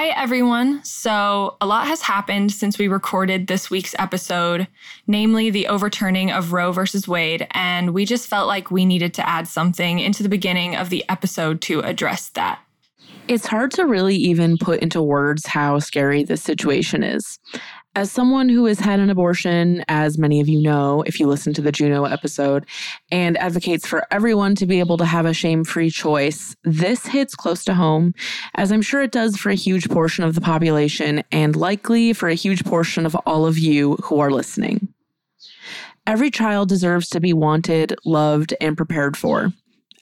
[0.00, 0.82] Hi, everyone.
[0.82, 4.66] So, a lot has happened since we recorded this week's episode,
[5.06, 9.28] namely the overturning of Roe versus Wade, and we just felt like we needed to
[9.28, 12.60] add something into the beginning of the episode to address that.
[13.28, 17.38] It's hard to really even put into words how scary this situation is.
[17.96, 21.52] As someone who has had an abortion, as many of you know, if you listen
[21.54, 22.64] to the Juno episode,
[23.10, 27.34] and advocates for everyone to be able to have a shame free choice, this hits
[27.34, 28.14] close to home,
[28.54, 32.28] as I'm sure it does for a huge portion of the population, and likely for
[32.28, 34.86] a huge portion of all of you who are listening.
[36.06, 39.52] Every child deserves to be wanted, loved, and prepared for.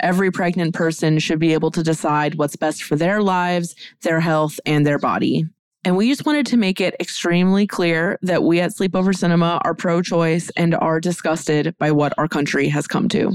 [0.01, 4.61] Every pregnant person should be able to decide what's best for their lives, their health,
[4.67, 5.47] and their body.
[5.85, 9.75] And we just wanted to make it extremely clear that we at Sleepover Cinema are
[9.75, 13.33] pro choice and are disgusted by what our country has come to.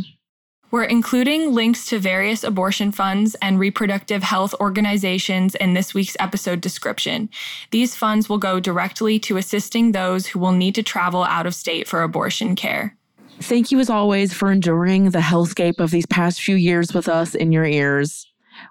[0.73, 6.61] We're including links to various abortion funds and reproductive health organizations in this week's episode
[6.61, 7.30] description.
[7.69, 11.53] These funds will go directly to assisting those who will need to travel out of
[11.53, 12.97] state for abortion care.
[13.39, 17.36] Thank you, as always, for enduring the hellscape of these past few years with us
[17.36, 18.25] in your ears.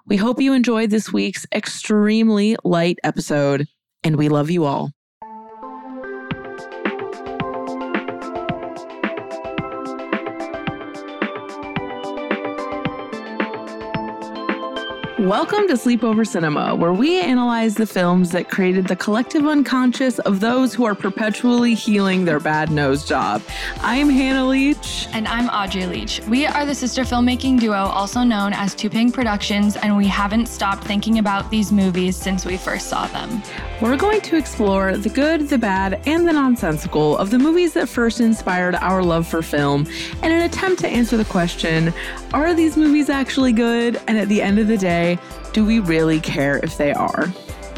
[0.05, 3.67] We hope you enjoyed this week's extremely light episode,
[4.03, 4.91] and we love you all.
[15.23, 20.41] Welcome to Sleepover Cinema, where we analyze the films that created the collective unconscious of
[20.41, 23.41] those who are perpetually healing their bad nose job.
[23.79, 25.07] I'm Hannah Leach.
[25.13, 26.19] And I'm Audrey Leach.
[26.27, 30.83] We are the sister filmmaking duo, also known as Tuping Productions, and we haven't stopped
[30.83, 33.41] thinking about these movies since we first saw them.
[33.81, 37.87] We're going to explore the good, the bad, and the nonsensical of the movies that
[37.87, 39.87] first inspired our love for film
[40.21, 41.93] in an attempt to answer the question
[42.33, 44.01] are these movies actually good?
[44.07, 45.12] And at the end of the day,
[45.53, 47.27] do we really care if they are?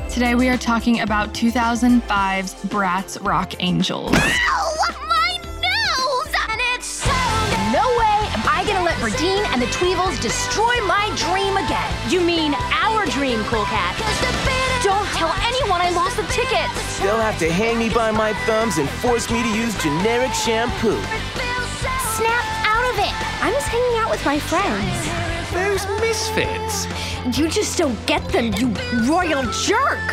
[0.10, 4.12] Today we are talking about 2005's Bratz Rock Angels.
[4.14, 4.76] Oh,
[5.10, 6.34] my nose!
[6.50, 7.12] And it's so
[7.76, 11.92] No way am I gonna let Burdine and the Tweevils destroy my dream again.
[12.10, 13.96] You mean our dream, Cool Cat?
[14.84, 17.00] Don't tell anyone I lost the tickets.
[17.00, 21.02] They'll have to hang me by my thumbs and force me to use generic shampoo.
[22.16, 23.14] Snap out of it.
[23.44, 25.25] I'm just hanging out with my friends.
[25.56, 26.86] Those misfits.
[27.38, 28.74] You just don't get them, you
[29.10, 30.06] royal jerk.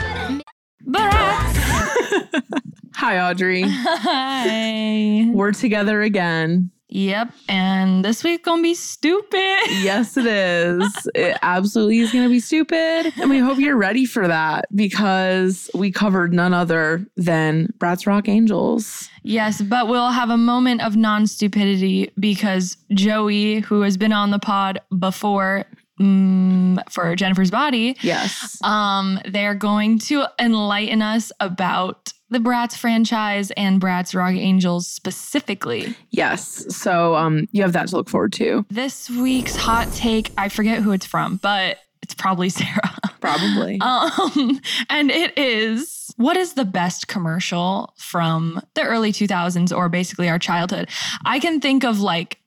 [0.86, 2.42] Bratz!
[2.94, 3.62] Hi, Audrey.
[3.66, 5.28] Hi.
[5.32, 6.70] We're together again.
[6.94, 9.58] Yep, and this week gonna be stupid.
[9.82, 11.08] Yes, it is.
[11.14, 13.12] It absolutely is going to be stupid.
[13.20, 18.28] And we hope you're ready for that because we covered none other than Bratz Rock
[18.28, 19.08] Angels.
[19.24, 24.30] Yes, but we'll have a moment of non stupidity because Joey, who has been on
[24.30, 25.64] the pod before
[26.00, 28.58] mm, for Jennifer's Body, Yes.
[28.62, 35.94] um, they're going to enlighten us about the Bratz franchise and Bratz Rock Angels specifically.
[36.10, 36.74] Yes.
[36.74, 38.64] So um, you have that to look forward to.
[38.70, 42.96] This week's hot take, I forget who it's from, but it's probably Sarah.
[43.20, 43.80] Probably.
[43.80, 44.60] Um,
[44.90, 50.38] and it is what is the best commercial from the early 2000s or basically our
[50.38, 50.88] childhood?
[51.24, 52.38] I can think of like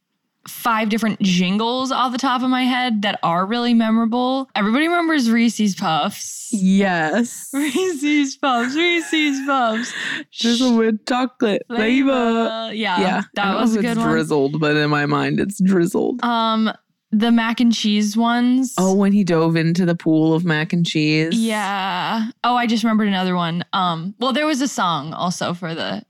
[0.47, 4.49] five different jingles off the top of my head that are really memorable.
[4.55, 6.49] Everybody remembers Reese's Puffs.
[6.51, 7.49] yes.
[7.53, 9.91] Reese's Puffs, Reese's Puffs.
[10.39, 12.11] Drizzle with chocolate flavor.
[12.11, 12.73] Flavor.
[12.73, 13.17] Yeah, Yeah.
[13.19, 14.09] I that was a good it's one.
[14.09, 16.23] drizzled, but in my mind, it's drizzled.
[16.23, 16.71] Um,
[17.11, 18.73] the mac and cheese ones.
[18.77, 21.33] oh, when he dove into the pool of mac and cheese.
[21.33, 22.29] Yeah.
[22.43, 23.63] Oh, I just remembered another one.
[23.73, 26.03] Um, well, there was a song also for the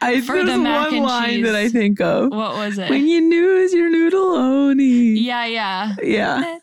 [0.00, 1.72] I, For there's the mac one and line that I cheese.
[1.72, 2.30] think of.
[2.30, 2.90] what was it?
[2.90, 5.18] When you knew your noodle oni.
[5.18, 5.94] yeah, yeah.
[6.02, 6.58] Yeah.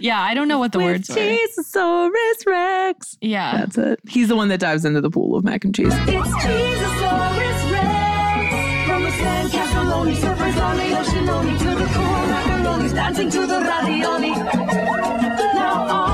[0.00, 1.16] Yeah, I don't know what the With words were.
[1.16, 3.16] Cheezosaurus Rex.
[3.20, 3.58] Yeah.
[3.58, 4.00] That's it.
[4.08, 5.88] He's the one that dives into the pool of mac and cheese.
[5.92, 8.86] It's Cheezosaurus Rex.
[8.88, 13.46] From the sandcastle only, surfers on the ocean only, to the cool macaronis, dancing to
[13.46, 14.30] the ravioli.
[14.30, 16.11] Now all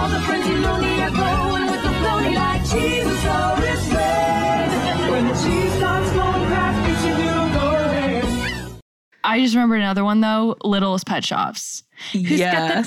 [9.25, 11.83] I just remembered another one though, Littlest Pet Shops.
[12.13, 12.87] Who's yes.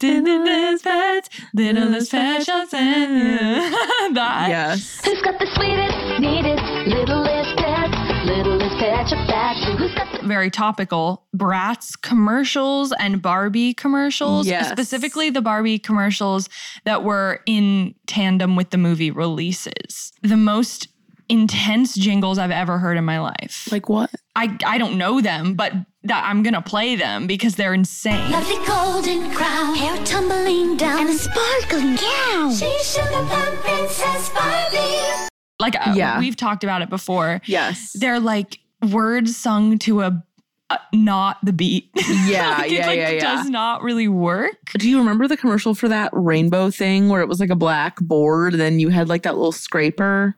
[0.00, 3.74] the littlest pets, littlest pet shops and
[4.16, 4.48] that.
[4.50, 5.00] Yes.
[5.04, 7.96] Who's got the sweetest, neatest, littlest pets?
[8.26, 9.76] Littlest pet shop factory.
[9.76, 14.70] Who's got the very topical Bratz commercials and Barbie commercials, Yes.
[14.70, 16.50] specifically the Barbie commercials
[16.84, 20.12] that were in tandem with the movie releases.
[20.22, 20.88] The most
[21.28, 23.68] intense jingles I've ever heard in my life.
[23.72, 24.10] Like what?
[24.36, 25.72] I I don't know them, but
[26.04, 28.30] that I'm gonna play them because they're insane.
[28.30, 32.50] Lovely golden crown, hair tumbling down, and a sparkling gown.
[32.54, 35.28] She's sugar plum princess Barbie.
[35.60, 36.18] Like uh, Yeah.
[36.18, 37.40] we've talked about it before.
[37.46, 37.92] Yes.
[37.94, 38.58] They're like
[38.90, 40.22] words sung to a,
[40.68, 41.90] a not the beat.
[42.26, 43.20] Yeah, Like, it, yeah, like, yeah, yeah.
[43.20, 44.56] Does not really work.
[44.78, 47.98] Do you remember the commercial for that rainbow thing where it was like a black
[48.00, 50.36] board, and then you had like that little scraper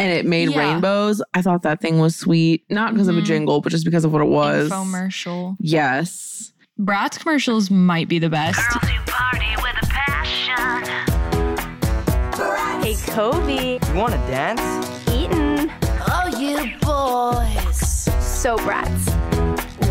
[0.00, 0.58] and it made Yeah.
[0.72, 1.22] rainbows?
[1.34, 3.24] I thought that thing was sweet, not because of a Mhm.
[3.26, 4.70] jingle, but just because of what it was.
[4.70, 5.56] Infomercial.
[5.60, 6.52] Yes.
[6.80, 8.60] Bratz commercials might be the best.
[12.82, 13.78] Hey, Kobe.
[13.86, 14.60] You want to dance?
[15.12, 15.70] Eaton.
[16.08, 18.08] Oh, you boys.
[18.24, 19.06] So brats.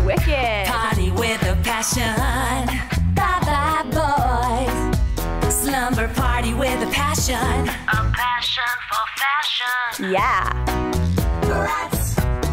[0.04, 0.66] Wicked.
[0.66, 2.16] Party with a passion.
[3.14, 4.89] Bye bye, boys.
[5.60, 7.34] Slumber party with a passion.
[7.36, 10.10] A passion for fashion.
[10.10, 10.48] Yeah.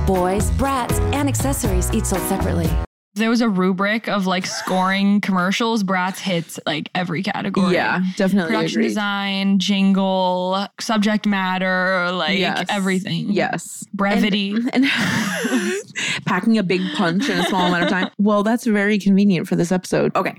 [0.06, 2.69] Boys, brats, and accessories each sold separately.
[3.18, 5.84] There was a rubric of like scoring commercials.
[5.84, 7.74] Bratz hits like every category.
[7.74, 8.88] Yeah, definitely Production agreed.
[8.90, 12.66] design, jingle, subject matter, like Yes.
[12.69, 13.31] everything.
[13.31, 13.86] Yes.
[13.94, 14.52] Brevity.
[14.74, 14.86] And, and
[16.25, 18.10] packing a big punch in a small amount of time.
[18.18, 20.16] Well, that's very convenient for this episode.
[20.16, 20.36] Okay.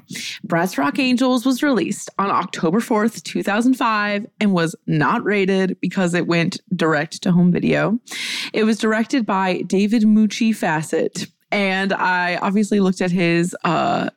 [0.47, 6.27] Bratz Rock Angels was released on October 4th, 2005, and was not rated because it
[6.27, 7.99] went direct to home video.
[8.53, 11.29] It was directed by David Mucci Fassett.
[11.51, 14.11] And I obviously looked at his uh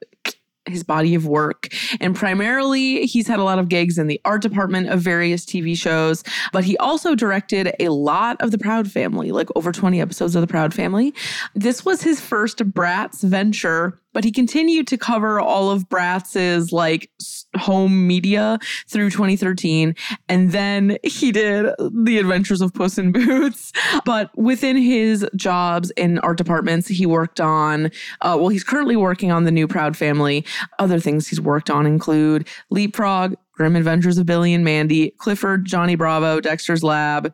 [0.67, 1.69] his body of work.
[1.99, 5.75] And primarily, he's had a lot of gigs in the art department of various TV
[5.77, 6.23] shows,
[6.53, 10.41] but he also directed a lot of The Proud Family, like over 20 episodes of
[10.41, 11.13] The Proud Family.
[11.55, 17.09] This was his first Bratz venture, but he continued to cover all of Bratz's like
[17.57, 19.95] home media through 2013.
[20.29, 23.71] And then he did The Adventures of Puss in Boots.
[24.05, 27.91] But within his jobs in art departments, he worked on,
[28.21, 30.45] uh, well, he's currently working on the new Proud Family.
[30.79, 35.95] Other things he's worked on include Leapfrog, Grim Adventures of Billy and Mandy, Clifford, Johnny
[35.95, 37.33] Bravo, Dexter's Lab,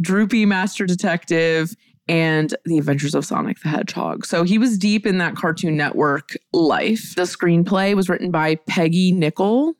[0.00, 1.74] Droopy Master Detective,
[2.08, 4.26] and The Adventures of Sonic the Hedgehog.
[4.26, 7.14] So he was deep in that Cartoon Network life.
[7.14, 9.74] The screenplay was written by Peggy Nicoll,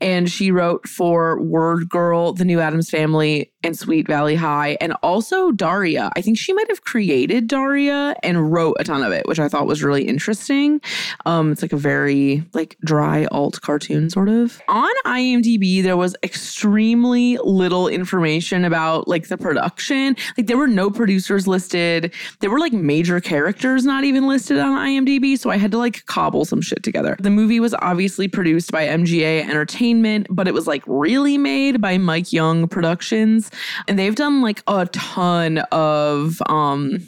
[0.00, 4.94] and she wrote for Word Girl, The New Addams Family, and Sweet Valley High, and
[5.02, 6.10] also Daria.
[6.16, 9.48] I think she might have created Daria and wrote a ton of it, which I
[9.48, 10.80] thought was really interesting.
[11.26, 14.60] Um, it's like a very like dry alt cartoon sort of.
[14.68, 20.16] On IMDb, there was extremely little information about like the production.
[20.36, 22.12] Like there were no producers listed.
[22.40, 26.04] There were like major characters not even listed on IMDb, so I had to like
[26.06, 27.16] cobble some shit together.
[27.20, 31.98] The movie was obviously produced by MGA Entertainment, but it was like really made by
[31.98, 33.50] Mike Young Productions,
[33.88, 37.00] and they've done like a ton of um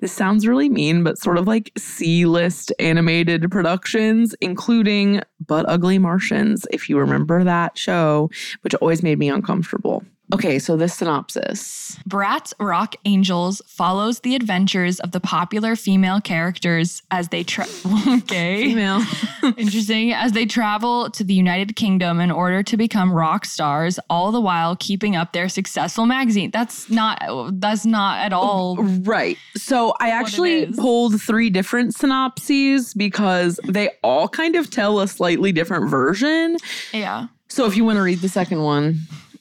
[0.00, 6.66] this sounds really mean, but sort of like C list animated productions, including Butt-Ugly Martians,
[6.70, 8.30] if you remember that show,
[8.62, 10.04] which always made me uncomfortable.
[10.32, 11.96] Okay, so this synopsis.
[12.06, 17.66] Bratz Rock Angels follows the adventures of the popular female characters as they tra-
[18.08, 18.64] okay.
[18.64, 19.02] Email.
[19.56, 20.12] Interesting.
[20.12, 24.40] As they travel to the United Kingdom in order to become rock stars, all the
[24.40, 26.50] while keeping up their successful magazine.
[26.50, 27.18] That's not
[27.60, 29.38] that's not at all Right.
[29.56, 35.52] So I actually pulled three different synopses because they all kind of tell a slightly
[35.52, 36.56] different version.
[36.92, 37.28] yeah.
[37.48, 38.98] So if you want to read the second one,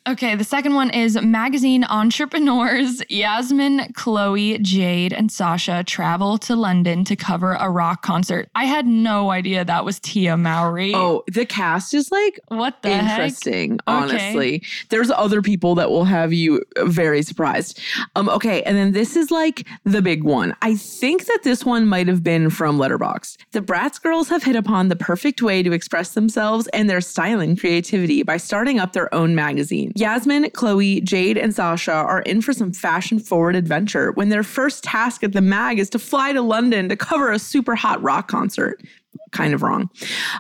[0.08, 7.04] Okay, the second one is magazine entrepreneurs Yasmin, Chloe, Jade, and Sasha travel to London
[7.04, 8.50] to cover a rock concert.
[8.56, 10.94] I had no idea that was Tia Mowry.
[10.96, 13.20] oh, the cast is like what the heck?
[13.20, 17.80] interesting honestly there's other people that will have you very surprised
[18.16, 21.86] um okay and then this is like the big one i think that this one
[21.86, 25.72] might have been from letterboxd the bratz girls have hit upon the perfect way to
[25.72, 31.02] express themselves and their style and creativity by starting up their own magazine yasmin chloe
[31.02, 35.34] jade and sasha are in for some fashion forward adventure when their first task at
[35.34, 38.82] the mag is to fly to london to cover a super hot rock concert
[39.32, 39.90] kind of wrong.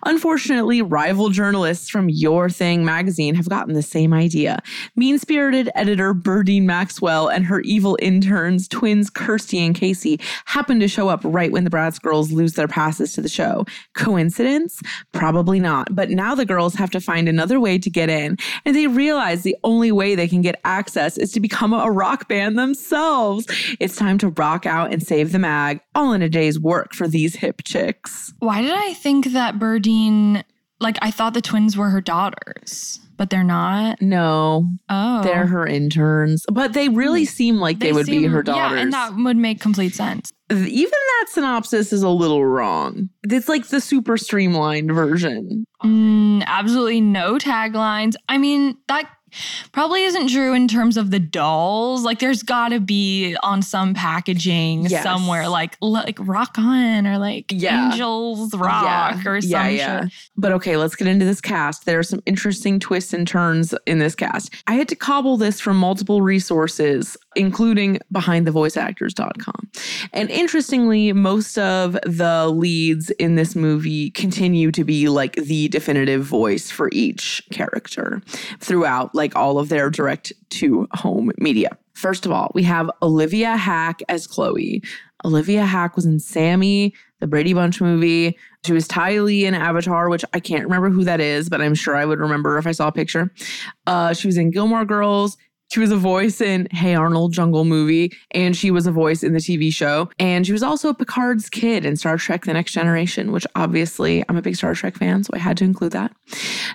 [0.05, 4.59] Unfortunately, rival journalists from Your Thing magazine have gotten the same idea.
[4.95, 10.87] Mean spirited editor Burdine Maxwell and her evil interns, twins Kirsty and Casey, happen to
[10.87, 13.65] show up right when the Bratz girls lose their passes to the show.
[13.95, 14.81] Coincidence?
[15.11, 15.93] Probably not.
[15.93, 19.43] But now the girls have to find another way to get in, and they realize
[19.43, 23.45] the only way they can get access is to become a rock band themselves.
[23.79, 27.07] It's time to rock out and save the mag, all in a day's work for
[27.07, 28.33] these hip chicks.
[28.39, 30.43] Why did I think that Burdine
[30.79, 32.99] like I thought the twins were her daughters?
[33.17, 33.99] but they're not.
[34.01, 38.75] No, Oh, they're her interns, but they really seem like they, would be her daughters.
[38.77, 40.31] Yeah, and that would make complete sense.
[40.51, 43.09] Even that synopsis is a little wrong.
[43.23, 45.65] It's like the super streamlined version.
[45.83, 48.13] Mm, absolutely no taglines.
[48.29, 49.09] I mean, that
[49.71, 52.03] probably isn't true in terms of the dolls.
[52.03, 55.03] Like, there's got to be on some packaging Yes.
[55.03, 57.91] somewhere, like like Rock On or like Yeah.
[57.91, 60.01] Angels Rock or some yeah, yeah.
[60.03, 60.13] shit.
[60.35, 61.85] But okay, let's get into this cast.
[61.85, 64.53] There are some interesting twists and turns in this cast.
[64.67, 69.69] I had to cobble this from multiple resources, including behindthevoiceactors.com.
[70.13, 76.23] And interestingly, most of the leads in this movie continue to be like the definitive
[76.23, 78.21] voice for each character
[78.59, 81.77] throughout like all of their direct to home media.
[81.93, 84.83] First of all, we have Olivia Hack as Chloe.
[85.25, 88.37] Olivia Hack was in Sammy, the Brady Bunch movie.
[88.65, 91.73] She was Ty Lee in Avatar, which I can't remember who that is, but I'm
[91.73, 93.33] sure I would remember if I saw a picture.
[93.87, 95.37] Uh, she was in Gilmore Girls.
[95.69, 99.33] She was a voice in Hey Arnold Jungle movie, and she was a voice in
[99.33, 100.09] the TV show.
[100.17, 104.37] And she was also Picard's kid in Star Trek The Next Generation, which obviously I'm
[104.37, 106.15] a big Star Trek fan, so I had to include that.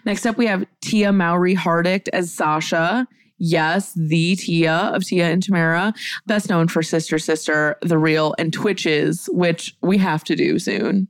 [0.05, 3.09] Next up, we have Tia Mowry Hardrict as Sasha.
[3.39, 5.95] Yes, the Tia of Tia and Tamera,
[6.27, 11.09] best known for Sister Sister, The Real, and Twitches, which we have to do soon.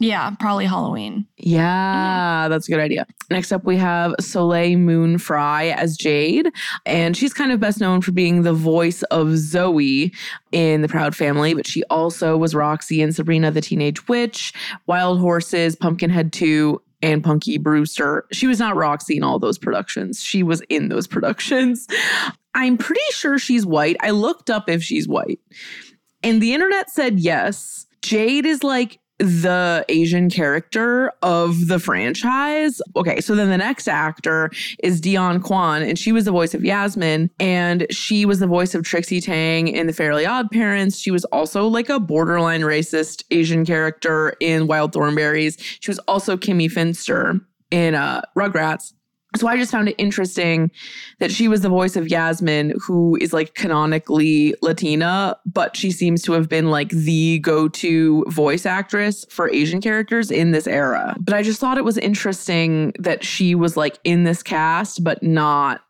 [0.00, 1.26] Yeah, probably Halloween.
[1.36, 2.50] Yeah, mm-hmm.
[2.50, 3.06] that's a good idea.
[3.30, 6.50] Next up, we have Soleil Moon Frye as Jade.
[6.84, 10.12] And she's kind of best known for being the voice of Zoe
[10.52, 14.52] in The Proud Family, but she also was Roxy in Sabrina the Teenage Witch,
[14.86, 18.26] Wild Horses, Pumpkinhead 2, and Punky Brewster.
[18.32, 20.22] She was not Roxy in all those productions.
[20.22, 21.86] She was in those productions.
[22.54, 23.96] I'm pretty sure she's white.
[24.00, 25.40] I looked up if she's white.
[26.22, 27.86] And the internet said yes.
[28.00, 32.80] Jade is like the Asian character of the franchise.
[32.96, 34.50] Okay, so then the next actor
[34.82, 38.74] is Dionne Quan, and she was the voice of Yasmin, and she was the voice
[38.74, 40.98] of Trixie Tang in The Fairly Odd Parents.
[40.98, 45.56] She was also like a borderline racist Asian character in Wild Thornberrys.
[45.80, 47.40] She was also Kimi Finster
[47.70, 48.92] in uh, Rugrats.
[49.36, 50.70] So I just found it interesting
[51.18, 56.22] that she was the voice of Yasmin, who is like canonically Latina, but she seems
[56.22, 61.16] to have been like the go to voice actress for Asian characters in this era.
[61.20, 65.22] But I just thought it was interesting that she was like in this cast, but
[65.22, 65.83] not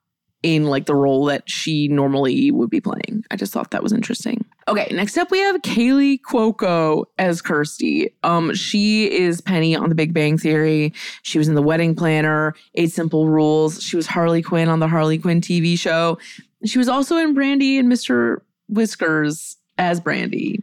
[0.45, 3.25] in like the role that she normally would be playing.
[3.31, 4.45] I just thought that was interesting.
[4.69, 8.11] Okay, next up we have Kaley Cuoco as Kirsty.
[8.23, 10.93] Um, she is Penny on The Big Bang Theory.
[11.23, 13.83] She was in The Wedding Planner, Eight Simple Rules.
[13.83, 16.19] She was Harley Quinn on the Harley Quinn TV show.
[16.67, 18.43] She was also in Brandy and Mr.
[18.69, 20.63] Whiskers as Brandy.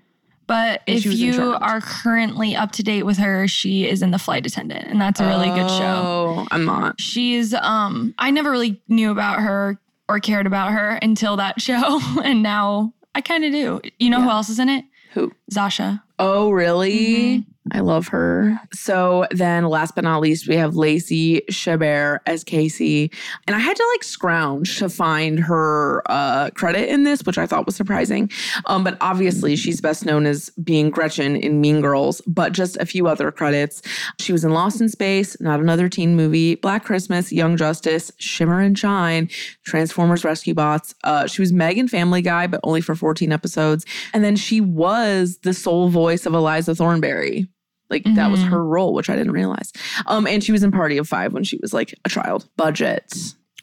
[0.52, 4.02] But if she was in you are currently up to date with her, she is
[4.02, 6.04] in The Flight Attendant, and that's a really good show.
[6.06, 7.00] Oh, I'm not.
[7.00, 9.80] She's um I never really knew about her
[10.10, 13.80] or cared about her until that show, and now I kind of do.
[13.98, 14.84] You know who else is in it?
[15.14, 15.32] Who?
[15.50, 16.02] Zosia.
[16.20, 17.40] Oh, really?
[17.40, 17.46] Mhm.
[17.72, 18.60] I love her.
[18.74, 23.12] So then, last but not least, we have Lacey Chabert as Casey.
[23.46, 27.46] And I had to like scrounge to find her uh, credit in this, which I
[27.46, 28.32] thought was surprising.
[28.66, 32.86] Um, but obviously, she's best known as being Gretchen in Mean Girls, but just a
[32.86, 33.84] few other credits.
[34.20, 38.60] She was in Lost in Space, Not Another Teen Movie, Black Christmas, Young Justice, Shimmer
[38.60, 39.30] and Shine,
[39.66, 40.96] Transformers Rescue Bots.
[41.04, 43.86] Uh, she was Megan Family Guy, but only for 14 episodes.
[44.16, 47.51] And then she was the sole voice of Eliza Thornberry.
[47.92, 48.50] Like that was Mhm.
[48.50, 49.72] her role, which I didn't realize.
[50.08, 52.48] Um, and she was in Party of Five when she was like a child.
[52.58, 53.14] Budget.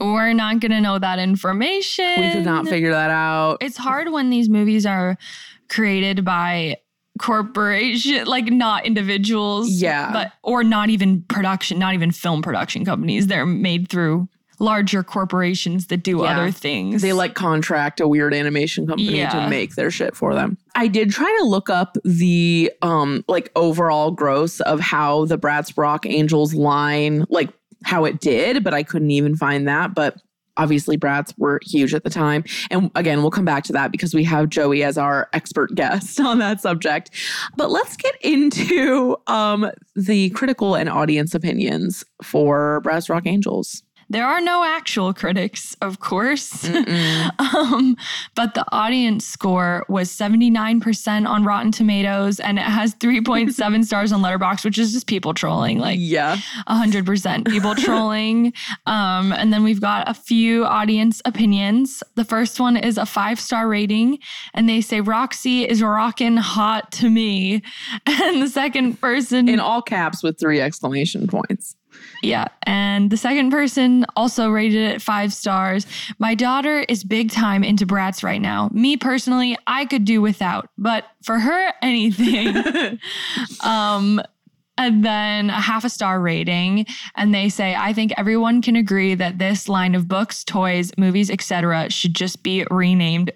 [0.01, 2.05] We're not gonna know that information.
[2.21, 3.57] We did not figure that out.
[3.61, 5.17] It's hard when these movies are
[5.69, 6.77] created by
[7.21, 9.69] corporation, like not individuals.
[9.71, 10.13] Yeah.
[10.13, 13.27] But or not even production, not even film production companies.
[13.27, 14.29] They're made through
[14.61, 16.39] larger corporations that do Yeah.
[16.39, 17.03] other things.
[17.03, 19.31] They like contract a weird animation company Yeah.
[19.31, 20.59] to make their shit for them.
[20.75, 25.73] I did try to look up the um like overall gross of how the Bratz
[25.77, 27.51] Rock Angels line like
[27.85, 29.95] how it did, but I couldn't even find that.
[29.95, 30.17] But
[30.57, 32.43] obviously Bratz were huge at the time.
[32.73, 36.19] And again, we'll come back to that because we have Joey as our expert guest
[36.31, 37.11] on that subject.
[37.57, 43.85] But let's get into um the critical and audience opinions for Bratz Rock Angels.
[44.11, 46.65] There are no actual critics, of course.
[47.39, 47.97] um,
[48.35, 54.23] but the audience score was 79% on Rotten Tomatoes and it has 3.7 stars on
[54.23, 56.39] Letterboxd, which is just people trolling, like yeah.
[56.69, 58.55] 100% people trolling.
[58.87, 62.03] Um, and then we've got a few audience opinions.
[62.15, 64.19] The first one is a five star rating,
[64.55, 67.63] and they say Roxy is rockin' hot to me.
[68.07, 71.77] And the second person in all caps with three exclamation points.
[72.23, 72.49] Yeah.
[72.65, 75.87] And the second person also rated it five stars.
[76.19, 78.71] My daughter is big time into Bratz right now.
[78.73, 82.99] Me personally, I could do without, but for her, anything.
[83.65, 84.21] um,
[84.79, 89.15] and then a half a star rating and they say i think everyone can agree
[89.15, 93.33] that this line of books toys movies etc should just be renamed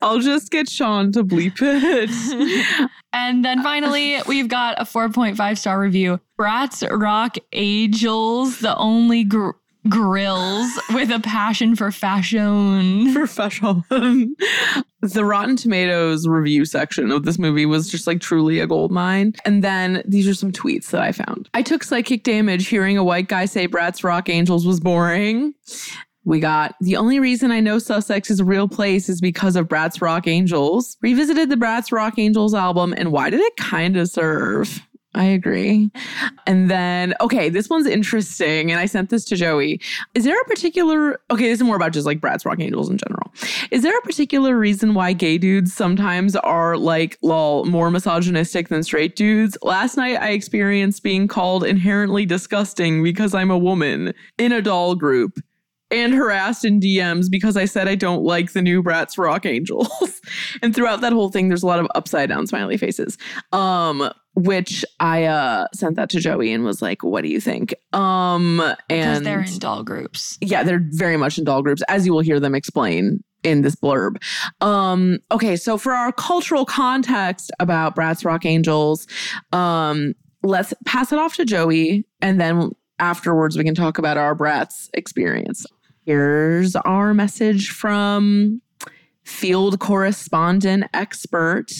[0.00, 2.90] I'll just get Sean to bleep it.
[3.12, 6.20] and then finally, we've got a 4.5 star review.
[6.38, 9.50] Bratz Rock Angels, the only gr-
[9.88, 13.12] grills with a passion for fashion.
[13.12, 13.84] For fashion.
[15.00, 19.34] the Rotten Tomatoes review section of this movie was just like truly a gold mine.
[19.44, 21.48] And then these are some tweets that I found.
[21.54, 25.54] I took psychic damage hearing a white guy say Bratz Rock Angels was boring.
[26.26, 29.68] We got the only reason I know Sussex is a real place is because of
[29.68, 30.96] Bratz Rock Angels.
[31.00, 34.82] Revisited the Bratz Rock Angels album, and why did it kind of serve?
[35.14, 35.90] I agree.
[36.46, 38.70] And then, okay, this one's interesting.
[38.70, 39.80] And I sent this to Joey.
[40.14, 42.98] Is there a particular, okay, this is more about just like Bratz Rock Angels in
[42.98, 43.32] general.
[43.70, 48.82] Is there a particular reason why gay dudes sometimes are like, lol, more misogynistic than
[48.82, 49.56] straight dudes?
[49.62, 54.96] Last night I experienced being called inherently disgusting because I'm a woman in a doll
[54.96, 55.38] group
[55.90, 59.88] and harassed in DMs because I said I don't like the new Bratz Rock Angels.
[60.62, 63.16] and throughout that whole thing, there's a lot of upside down smiley faces.
[63.52, 67.74] Um, which I uh sent that to Joey and was like, what do you think?
[67.94, 70.36] Um Because and they're in doll groups.
[70.42, 73.76] yeah, they're very much in doll groups, as you will hear them explain in this
[73.76, 74.16] blurb.
[74.60, 79.06] Um, okay, so for our cultural context about Bratz Rock Angels,
[79.52, 84.34] um, let's pass it off to Joey, and then afterwards we can talk about our
[84.34, 85.66] brats experience.
[86.04, 88.62] Here's our message from
[89.24, 91.72] field correspondent expert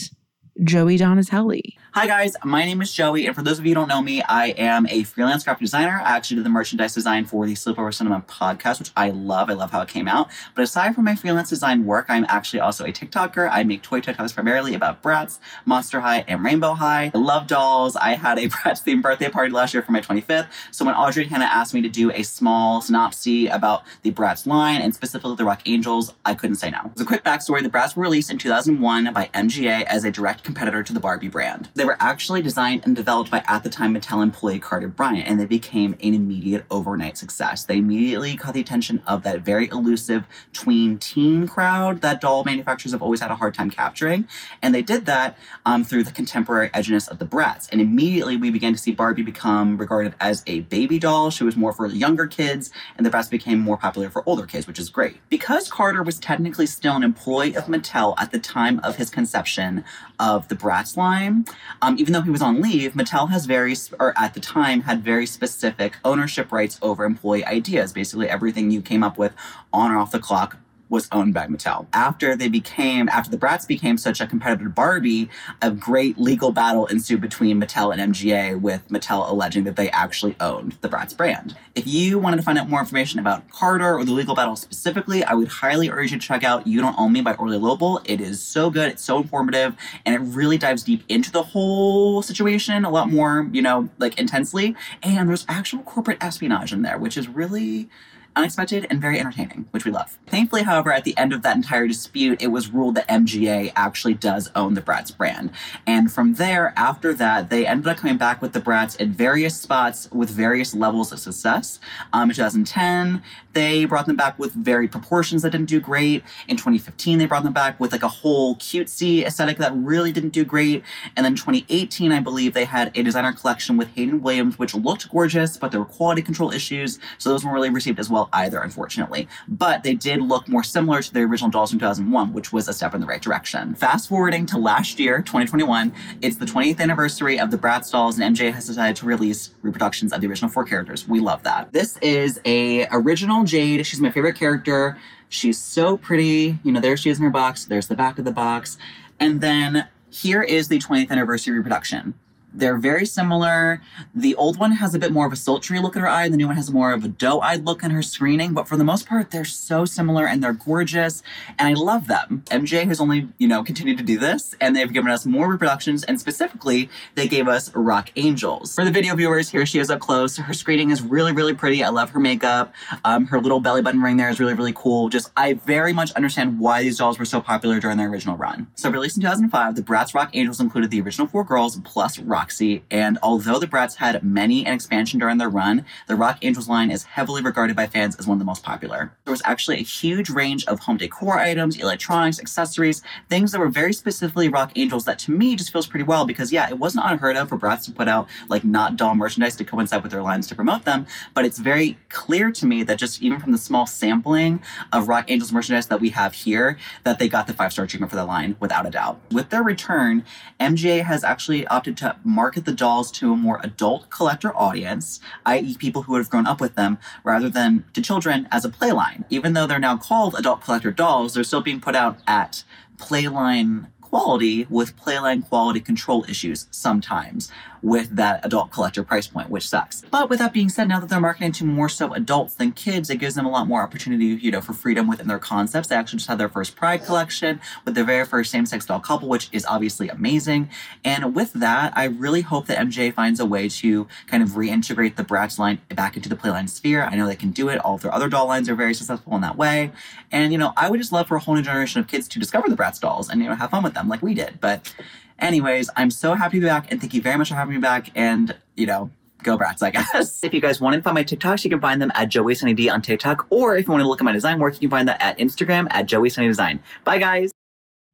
[0.64, 1.76] Joey Donatelli.
[1.96, 4.20] Hi guys, my name is Joey, and for those of you who don't know me,
[4.20, 5.98] I am a freelance graphic designer.
[6.04, 9.48] I actually did the merchandise design for the Sleepover Cinema podcast, which I love.
[9.48, 10.28] I love how it came out.
[10.54, 13.48] But aside from my freelance design work, I'm actually also a TikToker.
[13.50, 17.12] I make toy TikToks primarily about Bratz, Monster High, and Rainbow High.
[17.14, 17.96] I love dolls.
[17.96, 20.48] I had a Bratz themed birthday party last year for my 25th.
[20.72, 24.82] So when Audrey Hannah asked me to do a small synopsis about the Bratz line
[24.82, 26.90] and specifically the Rock Angels, I couldn't say no.
[26.94, 30.44] As a quick backstory, the Bratz were released in 2001 by MGA as a direct
[30.44, 31.70] competitor to the Barbie brand.
[31.86, 35.46] Were actually designed and developed by at the time Mattel employee Carter Bryant, and they
[35.46, 37.64] became an immediate overnight success.
[37.64, 42.92] They immediately caught the attention of that very elusive tween teen crowd that doll manufacturers
[42.92, 44.26] have always had a hard time capturing,
[44.60, 47.68] and they did that um, through the contemporary edginess of the Bratz.
[47.70, 51.30] And immediately we began to see Barbie become regarded as a baby doll.
[51.30, 54.66] She was more for younger kids, and the Bratz became more popular for older kids,
[54.66, 55.20] which is great.
[55.28, 59.84] Because Carter was technically still an employee of Mattel at the time of his conception
[60.18, 61.44] of the Bratz line,
[61.82, 65.02] um, even though he was on leave, Mattel has very, or at the time, had
[65.02, 67.92] very specific ownership rights over employee ideas.
[67.92, 69.32] Basically, everything you came up with
[69.72, 71.86] on or off the clock was owned by Mattel.
[71.92, 75.28] After they became, after the Bratz became such a competitor to Barbie,
[75.60, 80.36] a great legal battle ensued between Mattel and MGA, with Mattel alleging that they actually
[80.40, 81.56] owned the Bratz brand.
[81.74, 85.24] If you wanted to find out more information about Carter or the legal battle specifically,
[85.24, 88.00] I would highly urge you to check out You Don't Own Me by Orly Lobel.
[88.04, 92.22] It is so good, it's so informative, and it really dives deep into the whole
[92.22, 94.76] situation a lot more, you know, like intensely.
[95.02, 97.88] And there's actual corporate espionage in there, which is really
[98.36, 100.18] unexpected and very entertaining, which we love.
[100.26, 104.14] Thankfully, however, at the end of that entire dispute, it was ruled that MGA actually
[104.14, 105.50] does own the Bratz brand.
[105.86, 109.58] And from there, after that, they ended up coming back with the Bratz at various
[109.58, 111.80] spots with various levels of success.
[112.12, 113.22] Um, in 2010,
[113.54, 116.22] they brought them back with varied proportions that didn't do great.
[116.46, 120.30] In 2015, they brought them back with like a whole cutesy aesthetic that really didn't
[120.30, 120.82] do great.
[121.16, 125.08] And then 2018, I believe they had a designer collection with Hayden Williams, which looked
[125.10, 128.60] gorgeous, but there were quality control issues, so those weren't really received as well either,
[128.60, 129.28] unfortunately.
[129.48, 132.72] But they did look more similar to the original dolls from 2001, which was a
[132.72, 133.74] step in the right direction.
[133.74, 138.36] Fast forwarding to last year, 2021, it's the 20th anniversary of the Bratz dolls, and
[138.36, 141.08] MGA has decided to release reproductions of the original four characters.
[141.08, 141.72] We love that.
[141.72, 143.86] This is a original Jade.
[143.86, 144.98] She's my favorite character.
[145.28, 146.58] She's so pretty.
[146.62, 147.64] You know, there she is in her box.
[147.64, 148.78] There's the back of the box.
[149.18, 152.14] And then here is the 20th anniversary reproduction.
[152.56, 153.82] They're very similar.
[154.14, 156.32] The old one has a bit more of a sultry look in her eye, and
[156.32, 158.54] the new one has more of a doe-eyed look in her screening.
[158.54, 161.22] But for the most part, they're so similar and they're gorgeous,
[161.58, 162.42] and I love them.
[162.46, 166.02] MGA has only, you know, continued to do this, and they've given us more reproductions,
[166.04, 168.74] and specifically, they gave us Rock Angels.
[168.74, 170.38] For the video viewers, here she is up close.
[170.38, 171.84] Her screening is really, really pretty.
[171.84, 172.74] I love her makeup.
[173.04, 175.10] Um, her little belly button ring there is really, really cool.
[175.10, 178.66] Just, I very much understand why these dolls were so popular during their original run.
[178.76, 182.45] So released in 2005, the Bratz Rock Angels included the original four girls plus Rock
[182.46, 186.68] Roxy, and although the Bratz had many an expansion during their run, the Rock Angels
[186.68, 189.10] line is heavily regarded by fans as one of the most popular.
[189.24, 193.68] There was actually a huge range of home decor items, electronics, accessories, things that were
[193.68, 197.04] very specifically Rock Angels that to me just feels pretty well because yeah, it wasn't
[197.04, 200.22] unheard of for Bratz to put out like not doll merchandise to coincide with their
[200.22, 201.04] lines to promote them,
[201.34, 205.32] but it's very clear to me that just even from the small sampling of Rock
[205.32, 208.24] Angels merchandise that we have here, that they got the five star treatment for the
[208.24, 209.18] line without a doubt.
[209.32, 210.24] With their return,
[210.60, 215.76] MGA has actually opted to market the dolls to a more adult collector audience, i.e.,
[215.76, 219.24] people who would have grown up with them, rather than to children as a playline.
[219.30, 222.64] Even though they're now called adult collector dolls, they're still being put out at
[222.96, 227.50] playline quality with playline quality control issues sometimes
[227.86, 230.02] with that adult collector price point, which sucks.
[230.10, 233.10] But with that being said, now that they're marketing to more so adults than kids,
[233.10, 235.86] it gives them a lot more opportunity, you know, for freedom within their concepts.
[235.86, 239.28] They actually just had their first Pride collection with their very first same-sex doll couple,
[239.28, 240.68] which is obviously amazing.
[241.04, 245.14] And with that, I really hope that MGA finds a way to kind of reintegrate
[245.14, 247.04] the Bratz line back into the Playline sphere.
[247.04, 247.78] I know they can do it.
[247.78, 249.92] All of their other doll lines are very successful in that way.
[250.32, 252.40] And, you know, I would just love for a whole new generation of kids to
[252.40, 254.60] discover the Bratz dolls and, you know, have fun with them like we did.
[254.60, 254.92] But
[255.38, 257.80] Anyways, I'm so happy to be back and thank you very much for having me
[257.80, 258.10] back.
[258.14, 259.10] And, you know,
[259.42, 260.40] go brats, I guess.
[260.44, 262.74] if you guys want to find my TikToks, you can find them at Joey Sunny
[262.74, 263.46] D on TikTok.
[263.50, 265.38] Or if you want to look at my design work, you can find that at
[265.38, 266.80] Instagram at Joey Sunny Design.
[267.04, 267.52] Bye, guys.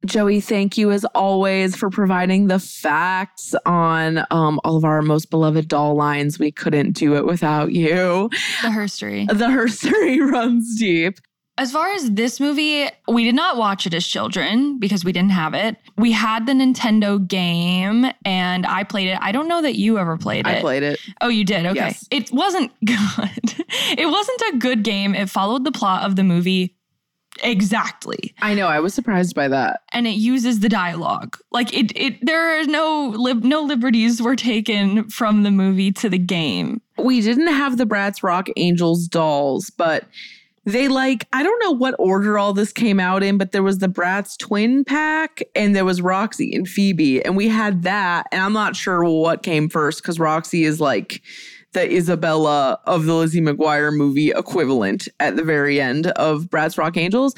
[0.05, 5.29] Joey, thank you as always for providing the facts on um, all of our most
[5.29, 6.37] beloved doll lines.
[6.37, 8.29] We couldn't do it without you.
[8.61, 9.27] The herstory.
[9.29, 11.19] The herstory runs deep.
[11.57, 15.31] As far as this movie, we did not watch it as children because we didn't
[15.31, 15.77] have it.
[15.97, 19.19] We had the Nintendo game and I played it.
[19.21, 20.57] I don't know that you ever played it.
[20.57, 20.99] I played it.
[21.21, 21.67] Oh, you did?
[21.67, 21.75] Okay.
[21.75, 22.07] Yes.
[22.09, 23.65] It wasn't good.
[23.97, 25.13] it wasn't a good game.
[25.13, 26.75] It followed the plot of the movie
[27.41, 28.35] exactly.
[28.41, 28.67] I know.
[28.67, 29.81] I was surprised by that.
[29.91, 31.37] And it uses the dialogue.
[31.51, 36.09] Like it it there are no lib, no liberties were taken from the movie to
[36.09, 36.81] the game.
[36.97, 40.05] We didn't have the Bratz Rock Angels dolls, but
[40.65, 43.79] they like I don't know what order all this came out in, but there was
[43.79, 48.27] the Bratz twin pack and there was Roxy and Phoebe, and we had that.
[48.31, 51.21] And I'm not sure what came first because Roxy is like
[51.73, 56.97] the Isabella of the Lizzie McGuire movie equivalent at the very end of Bratz Rock
[56.97, 57.35] Angels,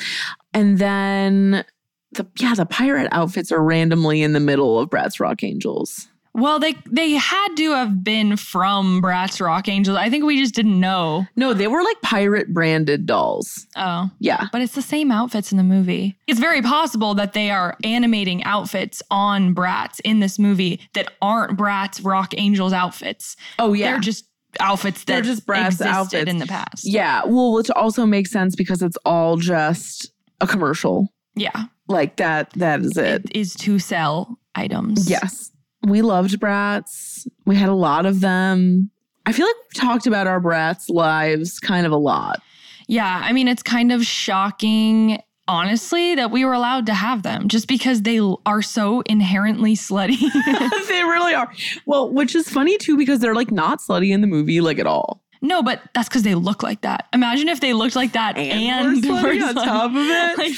[0.54, 1.66] and then
[2.12, 6.08] the yeah the pirate outfits are randomly in the middle of Bratz Rock Angels.
[6.36, 9.98] Well, they they had to have been from Bratz Rock Angels.
[9.98, 11.26] I think we just didn't know.
[11.38, 13.66] No, they were like pirate branded dolls.
[13.78, 14.10] Oh.
[14.20, 14.48] Yeah.
[14.52, 16.18] But it's the same outfits in the movie.
[16.28, 21.58] It's very possible that they are animating outfits on Bratz in this movie that aren't
[21.58, 23.38] Bratz Rock Angels outfits.
[23.58, 23.92] Oh yeah.
[23.92, 24.26] They're just
[24.60, 26.30] outfits that They're just Bratz existed outfits.
[26.30, 26.86] in the past.
[26.86, 31.08] Yeah, well, which also makes sense because it's all just a commercial.
[31.36, 31.66] Yeah.
[31.88, 33.26] Like that that is it.
[33.26, 35.10] It is to sell items.
[35.10, 35.52] Yes.
[35.86, 37.28] We loved brats.
[37.46, 38.92] We had a lot of them.
[39.26, 42.42] I feel like we've talked about our brats lives kind of a lot.
[42.88, 43.22] Yeah.
[43.24, 47.68] I mean, it's kind of shocking, honestly, that we were allowed to have them just
[47.68, 50.20] because they are so inherently slutty.
[50.88, 51.52] they really are.
[51.86, 54.88] Well, which is funny too because they're like not slutty in the movie like at
[54.88, 55.22] all.
[55.42, 57.08] no, but that's because they look like that.
[57.14, 60.38] Imagine if they looked like that and, were slutty were on top of it.
[60.38, 60.56] Like,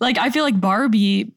[0.00, 1.32] like, I feel like Barbie.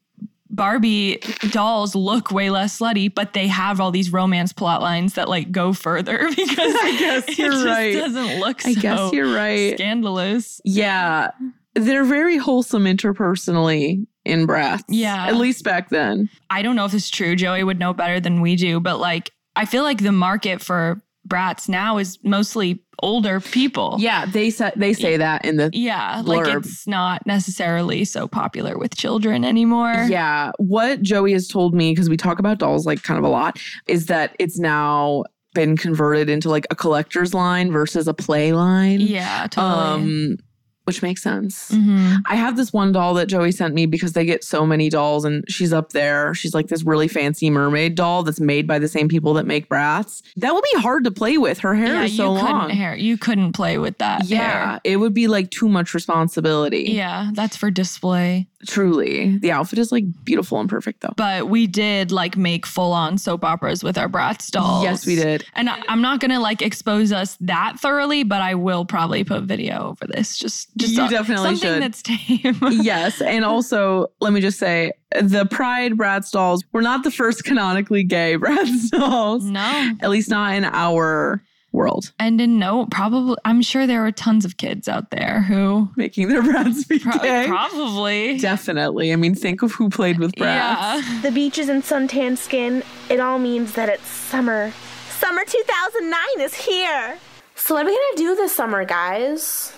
[0.51, 1.17] Barbie
[1.49, 5.51] dolls look way less slutty, but they have all these romance plot lines that like
[5.51, 7.93] go further because I guess it you're just right.
[7.93, 9.73] doesn't look I so guess you're right.
[9.75, 10.61] scandalous.
[10.65, 11.31] Yeah.
[11.73, 14.83] They're very wholesome interpersonally in brats.
[14.89, 15.27] Yeah.
[15.27, 16.29] At least back then.
[16.49, 17.35] I don't know if it's true.
[17.35, 21.01] Joey would know better than we do, but like I feel like the market for
[21.25, 23.95] brats now is mostly older people.
[23.99, 28.77] Yeah, they say they say that in the Yeah, like it's not necessarily so popular
[28.77, 30.05] with children anymore.
[30.09, 30.51] Yeah.
[30.57, 33.59] What Joey has told me, because we talk about dolls like kind of a lot,
[33.87, 39.01] is that it's now been converted into like a collector's line versus a play line.
[39.01, 39.83] Yeah, totally.
[39.83, 40.37] Um,
[40.85, 41.69] which makes sense.
[41.71, 42.17] Mhm.
[42.27, 45.25] I have this one doll that Joey sent me because they get so many dolls
[45.25, 46.33] and she's up there.
[46.33, 49.69] She's like this really fancy mermaid doll that's made by the same people that make
[49.69, 50.23] brats.
[50.37, 51.59] That would be hard to play with.
[51.59, 52.69] Her hair yeah, is so you couldn't long.
[52.71, 52.95] hair.
[52.95, 54.25] You couldn't play with that.
[54.25, 54.81] Yeah, hair.
[54.83, 56.91] it would be like too much responsibility.
[56.91, 58.47] Yeah, that's for display.
[58.67, 59.37] Truly.
[59.37, 61.13] The outfit is like beautiful and perfect though.
[61.17, 64.83] But we did like make full on soap operas with our Bratz dolls.
[64.83, 65.45] Yes, we did.
[65.55, 69.43] And I, I'm not gonna like expose us that thoroughly, but I will probably put
[69.43, 70.37] video over this.
[70.37, 71.81] Just, just You a- definitely something should.
[71.81, 72.57] that's tame.
[72.83, 73.21] yes.
[73.21, 78.03] And also, let me just say the Pride Bratz dolls were not the first canonically
[78.03, 79.43] gay Bratz dolls.
[79.43, 82.11] no, At least not in our world.
[82.19, 86.27] And in no, probably, I'm sure there are tons of kids out there who Making
[86.29, 87.45] their brats be pro- gay.
[87.47, 88.37] probably.
[88.37, 89.13] Definitely.
[89.13, 91.05] I mean, think of who played with brats.
[91.07, 91.21] Yeah.
[91.21, 94.71] The beaches and suntan skin, it all means that it's summer.
[95.09, 97.17] Summer 2009 is here.
[97.55, 99.73] So what are we gonna do this summer, guys?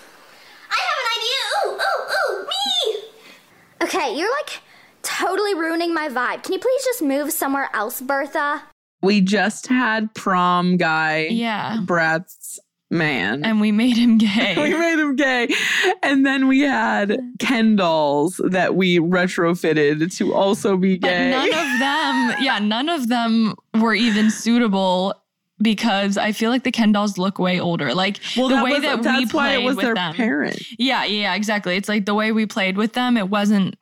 [0.71, 1.77] I have an idea.
[1.85, 3.03] Ooh, ooh, ooh, me.
[3.83, 4.61] Okay, you're like
[5.03, 6.43] totally ruining my vibe.
[6.43, 8.63] Can you please just move somewhere else, Bertha?
[9.03, 11.79] We just had prom guy, Yeah.
[11.85, 13.43] Brat's man.
[13.43, 14.55] And we made him gay.
[14.61, 15.49] we made him gay.
[16.01, 21.31] And then we had Ken dolls that we retrofitted to also be But gay.
[21.31, 25.15] none of them, yeah, none of them were even suitable
[25.61, 27.93] because I feel like the Ken dolls look way older.
[27.93, 30.13] Like well, the that way was, that we played why it was with their them.
[30.13, 30.61] parent.
[30.77, 31.75] Yeah, yeah, exactly.
[31.75, 33.75] It's like the way we played with them, it wasn't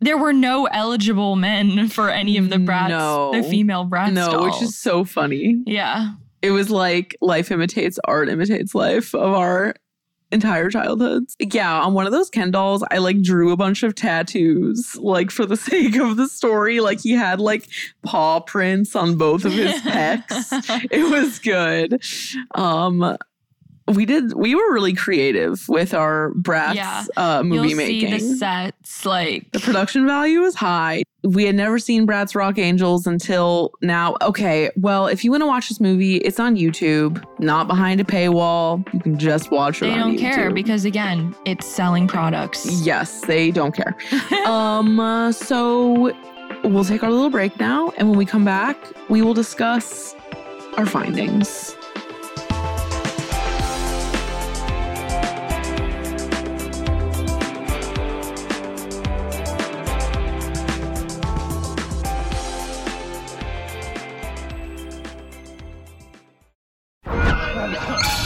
[0.00, 3.32] there were no eligible men for any of the brats, No.
[3.32, 4.12] the female brats.
[4.12, 5.62] No, which is so funny.
[5.66, 6.12] yeah.
[6.40, 9.74] It was like life imitates art imitates life of our
[10.30, 11.34] entire childhoods.
[11.40, 15.32] Yeah, on one of those Ken dolls, I like drew a bunch of tattoos, like
[15.32, 16.78] for the sake of the story.
[16.78, 17.66] Like he had like
[18.04, 20.86] paw prints on both of his pecs.
[20.92, 22.00] it was good.
[22.54, 23.16] Um
[23.94, 27.04] we did we were really creative with our brats Yeah.
[27.16, 28.18] uh movie You'll making.
[28.18, 31.02] see the sets like The production value is high.
[31.24, 34.16] We had never seen Bratz Rock Angels until now.
[34.22, 38.04] Okay, well, if you want to watch this movie, it's on YouTube, not behind a
[38.04, 38.82] paywall.
[38.94, 42.66] You can just watch it they on don't care because again, it's selling products.
[42.86, 43.96] Yes, they don't care.
[44.46, 46.12] um, uh, so
[46.62, 48.76] we'll take our little break now, and when we come back,
[49.10, 50.14] we will discuss
[50.76, 51.74] our findings.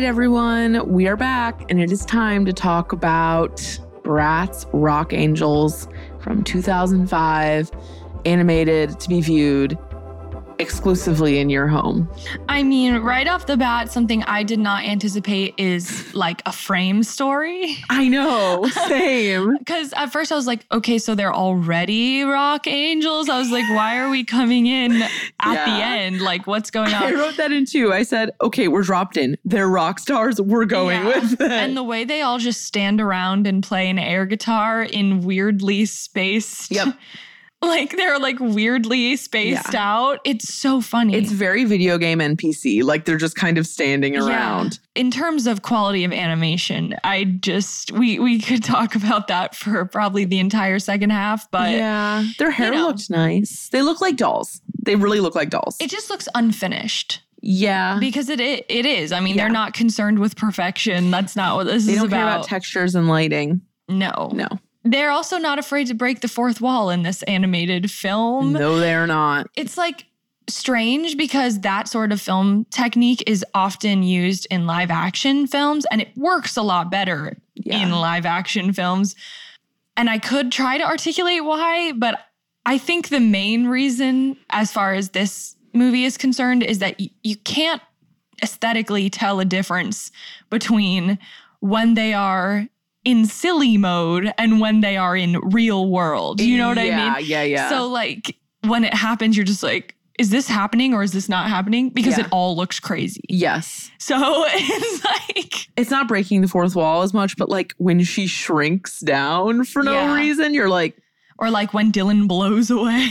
[0.00, 3.56] Right, everyone, we are back, and it is time to talk about
[4.02, 5.88] Bratz Rock Angels
[6.20, 7.70] from 2005,
[8.24, 9.78] animated to be viewed
[10.70, 12.08] exclusively in your home.
[12.48, 17.02] I mean, right off the bat, something I did not anticipate is like a frame
[17.02, 17.76] story.
[17.90, 19.56] I know, same.
[19.58, 23.28] Because at first I was like, okay, so they're already rock angels.
[23.28, 25.02] I was like, why are we coming in
[25.40, 26.20] at the end?
[26.20, 27.02] Like, what's going on?
[27.02, 27.92] I wrote that in too.
[27.92, 29.36] I said, okay, we're dropped in.
[29.44, 30.40] They're rock stars.
[30.40, 31.06] We're going Yeah.
[31.20, 31.50] with it.
[31.50, 35.84] And the way they all just stand around and play an air guitar in weirdly
[35.86, 36.70] spaced.
[36.70, 36.94] Yep.
[37.70, 40.20] Like they're like weirdly spaced out.
[40.24, 41.14] It's so funny.
[41.14, 42.82] it's very video game NPC.
[42.82, 44.80] Like they're just kind of standing around.
[44.96, 45.00] Yeah.
[45.02, 49.84] In terms of quality of animation, I just we we could talk about that for
[49.84, 52.24] probably the entire second half, but yeah.
[52.38, 52.86] Their hair know.
[52.88, 53.68] looked nice.
[53.68, 54.62] They look like dolls.
[54.82, 55.76] They really look like dolls.
[55.80, 57.20] it just looks unfinished.
[57.42, 57.98] yeah.
[58.00, 59.12] Because it it, it is.
[59.12, 59.44] I mean, Yeah.
[59.44, 61.10] they're not concerned with perfection.
[61.10, 62.16] That's not what this they is don't about.
[62.16, 63.60] care about textures and lighting.
[63.88, 64.30] no.
[64.34, 64.48] No.
[64.82, 68.52] They're also not afraid to break the fourth wall in this animated film.
[68.54, 69.48] No, they're not.
[69.56, 70.06] It's like
[70.48, 76.00] strange because that sort of film technique is often used in live action films and
[76.00, 77.82] it works a lot better Yeah.
[77.82, 79.14] in live action films.
[79.96, 82.18] And I could try to articulate why, but
[82.66, 87.10] I think the main reason, as far as this movie is concerned, is that y-
[87.22, 87.82] you can't
[88.42, 90.10] aesthetically tell a difference
[90.48, 91.18] between
[91.60, 92.66] when they are
[93.04, 96.40] in silly mode and when they are in real world.
[96.40, 97.28] You know what yeah, I mean?
[97.28, 97.42] Yeah, yeah.
[97.42, 97.68] yeah.
[97.70, 98.36] So like
[98.66, 101.88] when it happens, you're just like, is this happening or is this not happening?
[101.90, 102.24] Because Yeah.
[102.26, 103.22] it all looks crazy.
[103.28, 103.90] yes.
[103.98, 104.16] So
[104.48, 109.00] it's like It's not breaking the fourth wall as much, but like when she shrinks
[109.00, 110.14] down for no Yeah.
[110.14, 110.94] reason, you're like,
[111.38, 113.08] Or like when Dylan blows away.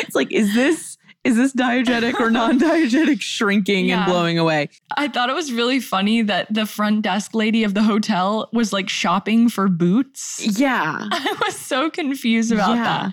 [0.00, 0.96] it's like, is this
[1.28, 3.98] is this diegetic or non-diegetic shrinking Yeah.
[4.04, 4.68] and blowing away?
[4.96, 8.72] I thought it was really funny that the front desk lady of the hotel was
[8.72, 10.58] like shopping for boots.
[10.58, 10.96] Yeah.
[11.12, 13.10] I was so confused about Yeah.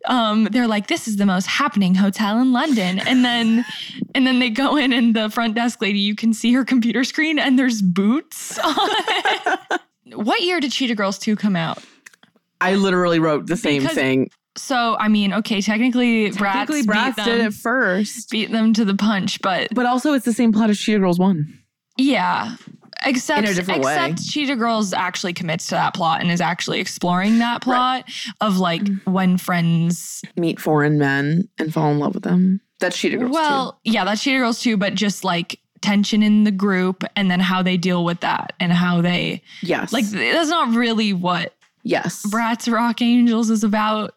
[0.00, 0.10] that.
[0.12, 3.64] Um, they're like, "This is the most happening hotel in London," and then,
[4.14, 7.04] and then they go in, and the front desk lady, you can see her computer
[7.04, 8.58] screen, and there's boots.
[8.64, 9.80] on it.
[10.14, 11.78] what year did Cheetah Girls two come out?
[12.60, 14.30] I literally wrote the same Because thing.
[14.56, 18.30] So I mean, okay, technically, Technically, Bratz, Bratz beat did it first.
[18.30, 21.18] beat them to the punch, but But also it's the same plot as Cheetah Girls
[21.18, 21.46] 1.
[21.98, 22.56] Yeah.
[23.06, 23.92] Except, In a different way.
[23.94, 28.04] except Cheetah Girls actually commits to that plot and is actually exploring that plot
[28.40, 29.12] of like Mm-hmm.
[29.12, 30.22] when friends.
[30.36, 32.60] Meet foreign men and fall in love with them.
[32.80, 36.50] That's Cheetah Girls Well, yeah, that's Cheetah Girls too, but just like tension in the
[36.50, 39.42] group and then how they deal with that and how they.
[39.62, 39.92] Yes.
[39.92, 42.24] like that's not really what yes.
[42.32, 44.14] Bratz Rock Angels is about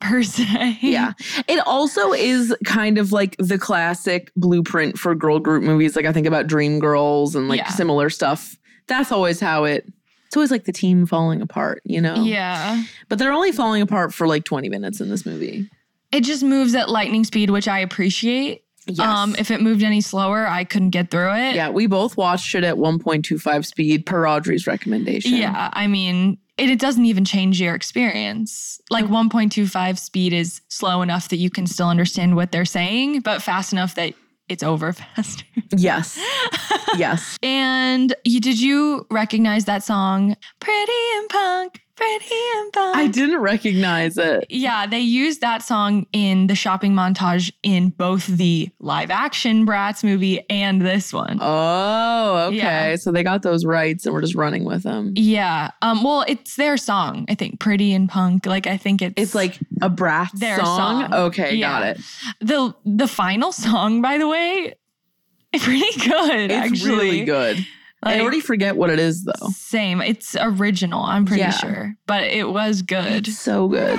[0.00, 0.78] per se.
[0.82, 1.12] Yeah.
[1.48, 5.96] It also is kind of like the classic blueprint for girl group movies.
[5.96, 7.68] Like I think about Dream Girls and like Yeah.
[7.70, 8.56] similar stuff.
[8.88, 9.86] That's always how it
[10.26, 12.16] it's always like the team falling apart, you know?
[12.24, 12.82] Yeah.
[13.08, 15.70] But they're only falling apart for like 20 minutes in this movie.
[16.12, 18.64] It just moves at lightning speed, which I appreciate.
[18.88, 19.00] Yes.
[19.00, 21.54] Um, if it moved any slower, I couldn't get through it.
[21.56, 25.34] yeah, we both watched it at 1.25 speed per Audrey's recommendation.
[25.34, 28.80] Yeah, I mean, it, it doesn't even change your experience.
[28.90, 29.28] Like mm-hmm.
[29.28, 33.72] 1.25 speed is slow enough that you can still understand what they're saying, but fast
[33.72, 34.14] enough that
[34.48, 35.44] it's over faster.
[35.76, 36.18] Yes.
[36.96, 37.36] yes.
[37.42, 41.82] and you, did you recognize that song, Pretty and Punk?
[41.96, 42.96] Pretty and Punk.
[42.96, 44.46] I didn't recognize it.
[44.50, 50.04] Yeah, they used that song in the shopping montage in both the live action Bratz
[50.04, 51.38] movie and this one.
[51.40, 52.56] Oh, okay.
[52.56, 52.96] Yeah.
[52.96, 55.14] So they got those rights and we're just running with them.
[55.16, 55.70] Yeah.
[55.80, 57.60] Um, well, it's their song, I think.
[57.60, 58.44] Pretty and Punk.
[58.44, 61.02] Like I think it's It's like a Bratz their song.
[61.08, 61.14] song.
[61.14, 61.70] Okay, Yeah.
[61.80, 62.00] got it.
[62.40, 64.74] The the final song, by the way,
[65.58, 66.50] pretty good.
[66.50, 66.90] It's actually.
[66.90, 67.66] really good.
[68.02, 69.48] I already forget what it is though.
[69.50, 70.00] Same.
[70.00, 71.50] It's original, I'm pretty Yeah.
[71.50, 71.96] sure.
[72.06, 73.26] But it was good.
[73.28, 73.98] It's so good.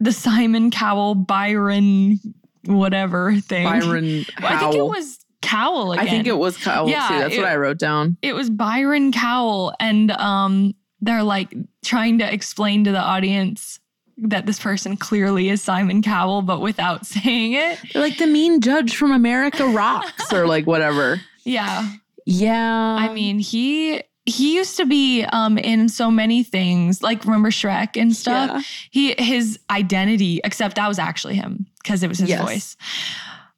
[0.00, 2.18] The Simon Cowell Byron
[2.66, 3.64] whatever thing.
[3.64, 6.06] Byron Well, I think it was Cowell again.
[6.06, 7.18] I think it was Kyle Yeah, too.
[7.18, 8.16] That's it- what I wrote down.
[8.22, 11.52] it was Byron Cowell and um they're like
[11.84, 13.78] trying to explain to the audience
[14.16, 17.78] that this person clearly is Simon Cowell but without saying it.
[17.92, 21.20] They're like the mean judge from America Rocks or like whatever.
[21.46, 21.90] Yeah.
[22.24, 22.96] Yeah.
[22.98, 28.00] I mean, he he used to be um in so many things, like remember Shrek
[28.00, 28.50] and stuff.
[28.50, 28.62] Yeah.
[28.90, 32.42] He his identity, except that was actually him because it was his Yes.
[32.42, 32.76] voice.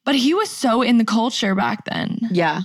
[0.04, 2.18] But he was so in the culture back then.
[2.30, 2.62] yeah.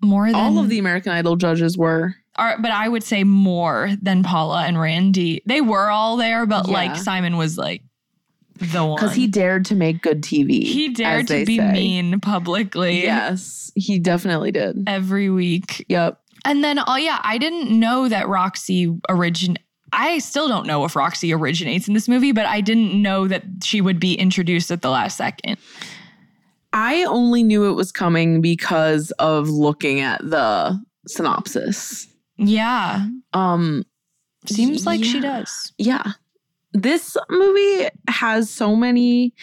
[0.00, 2.14] More than All of the American Idol judges were.
[2.36, 5.42] are, but I would say more than Paula and Randy.
[5.44, 6.72] They were all there, but Yeah.
[6.74, 7.82] like Simon was like
[8.60, 8.96] the one.
[8.96, 10.62] Because he dared to make good TV.
[10.64, 11.72] he dared to be say.
[11.72, 14.84] mean publicly Yes, he definitely did.
[14.86, 15.84] every week.
[15.88, 16.20] Yep.
[16.44, 19.56] And then, oh yeah, I didn't know that Roxxi origin.
[19.92, 23.44] I still don't know if Roxxi originates in this movie, but I didn't know that
[23.62, 25.58] she would be introduced at the last second.
[26.72, 32.06] I only knew it was coming because of looking at the synopsis.
[32.36, 33.84] Yeah, Um
[34.46, 35.72] seems like she does.
[35.78, 36.12] Yeah.
[36.72, 39.34] This movie has so many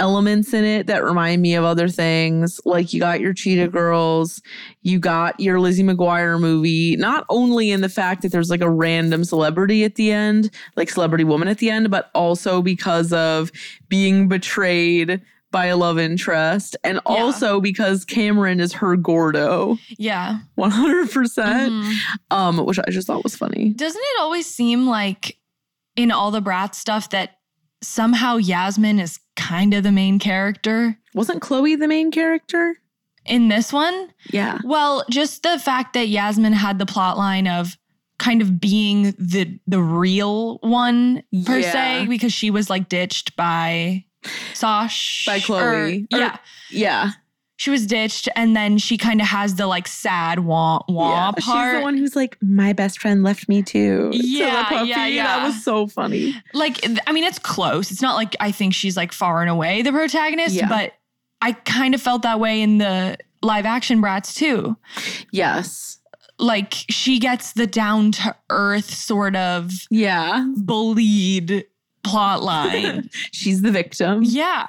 [0.00, 2.60] elements in it that remind me of other things.
[2.64, 4.42] Like you got your Cheetah Girls,
[4.82, 8.70] you got your Lizzie McGuire movie, not only in the fact that there's like a
[8.70, 13.52] random celebrity at the end, like celebrity woman at the end, but also because of
[13.88, 15.20] being betrayed
[15.52, 19.78] by a love interest and also because Cameron is her Gordo.
[19.98, 20.38] Yeah.
[20.56, 21.10] 100%.
[21.12, 21.94] percent Mhm.
[22.30, 23.70] Um which I just thought was funny.
[23.74, 25.36] Doesn't it always seem like
[25.96, 27.39] in all the brat stuff that
[27.82, 32.76] somehow Yasmin is kind of the main character Wasn't Chloe the main character?
[33.26, 34.12] in this one?
[34.32, 34.58] Yeah.
[34.64, 37.76] Well, just the fact that Yasmin had the plot line of
[38.18, 41.72] kind of being the the real one per Yeah.
[41.72, 44.04] se because she was like ditched by
[44.54, 46.06] Sosh By or- Chloe.
[46.12, 46.36] Or- yeah.
[46.70, 47.10] Yeah.
[47.60, 51.44] She was ditched and then she kind of has the like sad wah wah She's
[51.44, 51.74] part.
[51.74, 54.10] She's the one who's like, my best friend left me too.
[54.12, 54.88] to Yeah, puppy.
[54.88, 55.24] yeah, yeah.
[55.24, 56.34] That was so funny.
[56.54, 57.90] like I mean it's close.
[57.90, 60.68] It's not like I think she's like far and away the protagonist, Yeah.
[60.70, 60.94] but
[61.42, 64.78] I kind of felt that way in the live action Bratz too.
[65.30, 65.98] Yes.
[66.38, 70.46] like she gets the down to earth sort of Yeah.
[70.56, 71.66] bullied
[72.02, 73.08] plot line.
[73.32, 74.22] She's the victim.
[74.22, 74.66] yeah.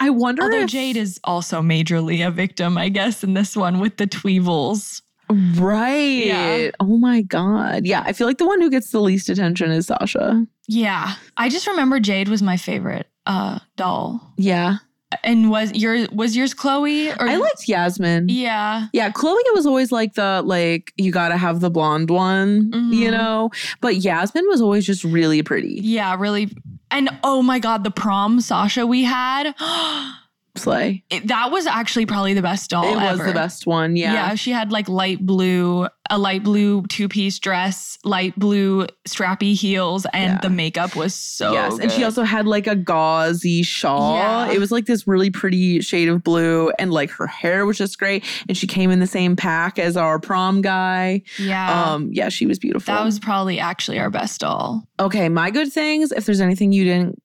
[0.00, 3.80] I wonder Although if Jade is also majorly a victim, I guess, in this one
[3.80, 5.02] with the Tweevils.
[5.30, 6.26] Right.
[6.26, 6.70] Yeah.
[6.80, 7.86] Oh my God.
[7.86, 8.02] Yeah.
[8.04, 10.46] I feel like the one who gets the least attention is Sasha.
[10.68, 11.14] Yeah.
[11.36, 14.32] I just remember Jade was my favorite uh doll.
[14.36, 14.76] Yeah.
[15.22, 17.10] And was your was yours Chloe?
[17.10, 18.28] Or I liked Yasmin.
[18.28, 18.88] Yeah.
[18.92, 23.08] Yeah, Chloe it was always like the like you gotta have the blonde one, you
[23.08, 23.12] Mhm.
[23.12, 23.50] know.
[23.80, 25.80] But Yasmin was always just really pretty.
[25.82, 26.50] Yeah, really.
[26.90, 29.54] And oh my god, the prom Sasha we had.
[30.56, 31.02] Slay.
[31.10, 33.26] it- that was actually probably the best doll it was ever.
[33.26, 33.96] the best one.
[33.96, 34.12] Yeah.
[34.12, 39.54] Yeah, she had like light blue, a light blue two piece dress, light blue strappy
[39.54, 40.38] heels, and Yeah.
[40.40, 41.52] the makeup was so.
[41.52, 41.78] yes.
[41.78, 44.16] And she also had like a gauzy shawl.
[44.16, 44.52] Yeah.
[44.52, 46.70] It was like this really pretty shade of blue.
[46.78, 48.24] And like her hair was just great.
[48.48, 51.22] And she came in the same pack as our prom guy.
[51.38, 51.92] yeah.
[51.94, 52.94] Um, yeah, she was beautiful.
[52.94, 54.86] that was probably actually our best doll.
[55.00, 57.20] Okay, my good things, if there's anything you didn't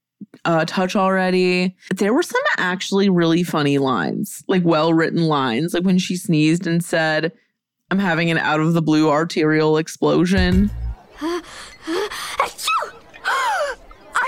[0.45, 5.83] uh, touch already, there were some actually really funny lines, like well written lines, like
[5.83, 7.31] when she sneezed and said,
[7.91, 10.69] I'm having an out of the blue arterial explosion.
[11.21, 11.41] I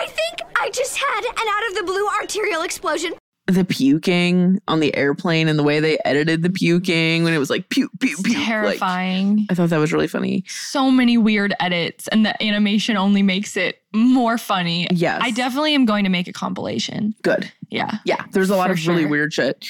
[0.08, 3.14] think I just had an out of the blue arterial explosion.
[3.48, 7.50] The puking on the airplane and the way they edited the puking when it was
[7.50, 8.38] like puke, puke, puke.
[8.38, 9.48] like- Terrifying.
[9.50, 10.44] I thought that was really funny.
[10.48, 14.88] so many weird edits, and the animation only makes it more funny.
[14.92, 15.20] Yes.
[15.24, 17.14] I definitely am going to make a compilation.
[17.24, 17.52] Good.
[17.70, 17.98] Yeah.
[18.06, 19.10] Yeah, there's a lot of really sure.
[19.10, 19.66] weird shit.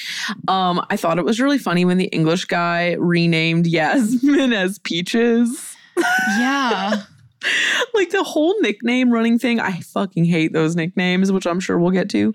[0.48, 5.74] Um, I thought it was really funny when the English guy renamed Yasmin as Peaches.
[6.38, 7.02] Yeah.
[7.94, 9.58] like the whole nickname running thing.
[9.58, 12.32] I fucking hate those nicknames, which I'm sure we'll get to.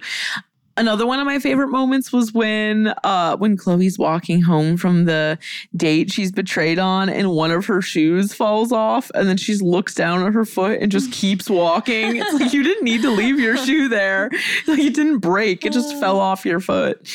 [0.78, 5.40] Another one of my favorite moments was when uh when Chloe's walking home from the
[5.76, 9.96] date she's betrayed on and one of her shoes falls off and then she looks
[9.96, 12.18] down at her foot and just keeps walking.
[12.18, 14.30] It's like you didn't need to leave your shoe there.
[14.68, 15.66] Like it didn't break.
[15.66, 17.08] It just fell off your foot.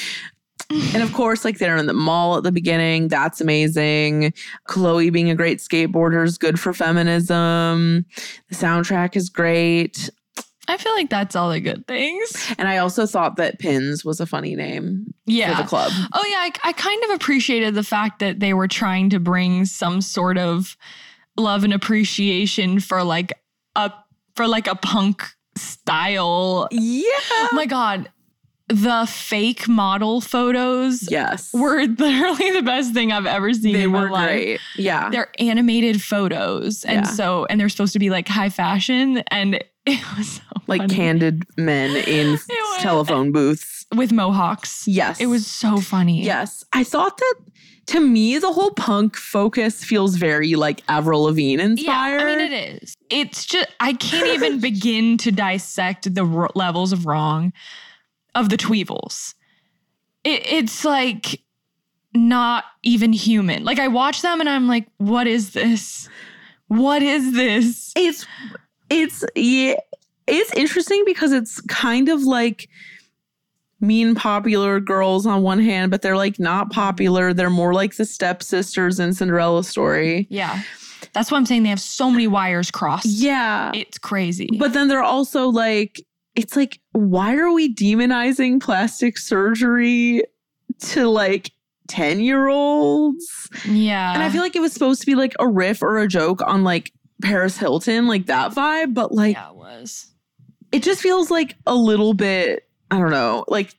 [0.70, 3.08] And of course, like they're in the mall at the beginning.
[3.08, 4.32] That's amazing.
[4.64, 8.06] Chloe being a great skateboarder is good for feminism.
[8.48, 10.08] The soundtrack is great.
[10.68, 12.52] I feel like that's all the good things.
[12.58, 15.56] And I also thought that Pins was a funny name Yeah.
[15.56, 15.90] for the club.
[16.12, 19.64] Oh yeah, I, I kind of appreciated the fact that they were trying to bring
[19.64, 20.76] some sort of
[21.36, 23.32] love and appreciation for like
[23.74, 23.90] a
[24.36, 25.24] for like a punk
[25.56, 26.68] style.
[26.70, 27.02] Yeah.
[27.30, 28.10] Oh my god,
[28.68, 31.52] the fake model photos Yes.
[31.52, 34.26] were literally the best thing I've ever seen they in my were life.
[34.28, 34.60] great.
[34.76, 35.10] Yeah.
[35.10, 37.12] They're animated photos, and Yeah.
[37.12, 39.56] so and they're supposed to be like high fashion, and
[39.86, 40.94] it was so like funny.
[40.94, 42.46] candid men in was-
[42.78, 43.84] telephone booths.
[43.94, 44.86] with mohawks.
[44.88, 45.20] Yes.
[45.20, 46.22] It was so funny.
[46.22, 46.64] Yes.
[46.72, 47.34] I thought that
[47.86, 52.20] to me, the whole punk focus feels very like Avril Lavigne inspired.
[52.20, 52.96] Yeah, I mean it is.
[53.10, 57.52] It's just I can't even begin to dissect the r- levels of wrong
[58.35, 59.35] of the Tweevils.
[60.24, 61.41] It, it's like
[62.14, 63.64] not even human.
[63.64, 66.09] Like I watch them and I'm like, what is this?
[66.68, 67.93] What is this?
[67.97, 68.26] it's
[68.91, 69.74] it's yeah,
[70.26, 72.68] it's interesting because it's kind of like
[73.80, 77.35] mean popular girls on one hand, but they're like not popular.
[77.35, 80.26] They're more like the stepsisters in Cinderella story.
[80.30, 80.62] Yeah.
[81.12, 83.07] That's why I'm saying they have so many wires crossed.
[83.07, 83.72] Yeah.
[83.74, 84.49] It's crazy.
[84.59, 86.01] But then they're also like,
[86.35, 90.22] it's like, why are we demonizing plastic surgery
[90.80, 91.51] to like
[91.89, 93.51] 10 year olds?
[93.68, 94.14] yeah.
[94.14, 96.41] And I feel like it was supposed to be like a riff or a joke
[96.43, 100.12] on like Paris Hilton, like that vibe, but like yeah, it was.
[100.72, 103.74] it just feels like a little bit, I don't know, like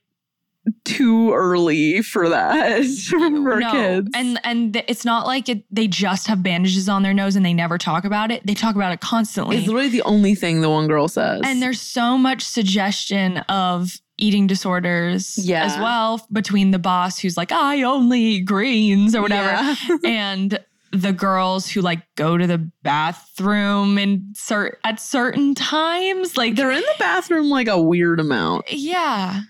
[0.85, 4.09] too early for that for kids.
[4.13, 7.45] And and th- it's not like it, they just have bandages on their nose and
[7.45, 8.45] they never talk about it.
[8.45, 9.57] They talk about it constantly.
[9.57, 11.41] it's literally the only thing the one girl says.
[11.43, 15.65] and there's so much suggestion of eating disorders Yeah.
[15.65, 19.97] as well between the boss who's like I only eat greens or whatever Yeah.
[20.05, 20.59] and
[20.91, 26.71] the girls who like go to the bathroom and cer- at certain times like they're
[26.71, 28.71] in the bathroom like a weird amount.
[28.71, 29.41] yeah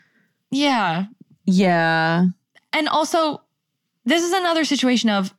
[0.53, 1.05] yeah
[1.45, 2.25] Yeah.
[2.71, 3.41] and also
[4.05, 5.33] this is another situation of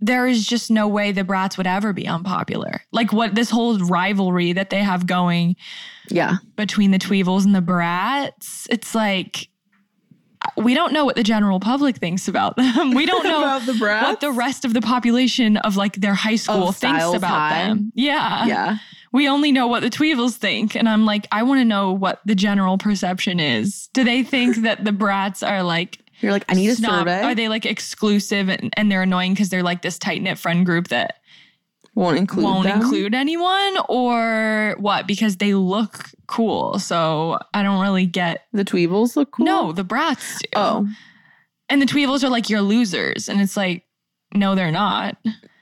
[0.00, 3.78] there is just no way the Bratz would ever be unpopular like what this whole
[3.78, 5.56] rivalry that they have going
[6.08, 6.36] Yeah.
[6.56, 8.66] between the Tweevils and the Bratz.
[8.70, 9.48] It's like
[10.56, 12.92] we don't know what the general public thinks about them.
[12.94, 14.02] We don't know About the Bratz?
[14.02, 17.64] what the rest of the population of like their high school Of thinks about High?
[17.66, 17.92] them.
[17.96, 18.46] Yeah.
[18.46, 18.76] Yeah.
[19.12, 20.74] We only know what the Tweevils think.
[20.74, 23.88] And I'm like, I want to know what the general perception is.
[23.94, 27.22] Do they think that the Bratz are like You're like, I need a snob- survey.
[27.22, 30.66] Are they like exclusive and, and they're annoying because they're like this tight knit friend
[30.66, 31.14] group that
[31.94, 32.80] won't include won't them?
[32.80, 35.06] include anyone or what?
[35.06, 36.78] Because they look cool.
[36.78, 39.46] So I don't really get the Tweevils look cool.
[39.46, 40.48] No, the Bratz do.
[40.54, 40.88] Oh.
[41.68, 43.28] And the Tweevils are like you're losers.
[43.28, 43.84] And it's like,
[44.34, 45.16] no, they're not.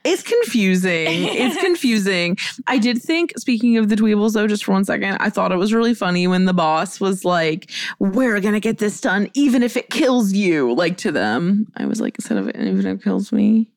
[0.07, 1.07] It's confusing.
[1.09, 2.37] it's confusing.
[2.67, 5.57] I did think, speaking of the Tweevils, though, just for one second, I thought it
[5.57, 9.63] was really funny when the boss was like, We're going to get this done, even
[9.63, 11.67] if it kills you, like to them.
[11.75, 13.69] I was like, instead of even if it kills me.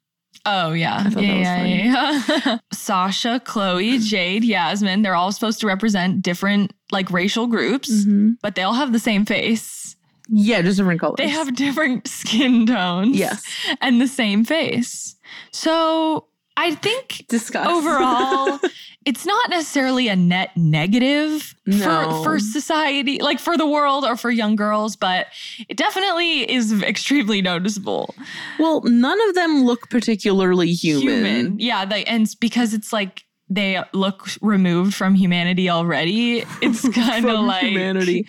[0.47, 2.59] Oh yeah, I thought yeah, that was yeah, yeah.
[2.73, 5.03] Sasha, Chloe, Jade, Yasmin.
[5.03, 8.37] They're all supposed to represent different like racial groups, Mhm.
[8.41, 9.97] but they all have the same face.
[10.31, 11.17] Yeah, just different colors.
[11.19, 13.17] They have different skin tones.
[13.19, 13.43] Yes.
[13.83, 15.17] and the same face.
[15.53, 16.27] So
[16.57, 17.67] I think Discuss.
[17.67, 18.59] overall,
[19.07, 21.79] it's not necessarily a net negative No.
[22.23, 25.27] for for society, like for the world or for young girls, but
[25.69, 28.15] it definitely is extremely noticeable.
[28.59, 31.59] Well, none of them look particularly human.
[31.59, 36.45] Yeah, they, and because it's like they look removed from humanity already.
[36.61, 38.27] It's kind of like humanity.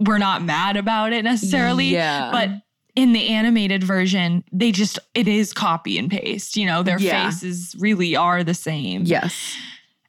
[0.00, 1.86] we're not mad about it necessarily.
[1.86, 2.30] Yeah.
[2.32, 2.50] But
[2.94, 6.56] in the animated version, they just it is copy and paste.
[6.56, 7.30] You know, their Yeah.
[7.30, 9.02] faces really are the same.
[9.04, 9.56] Yes.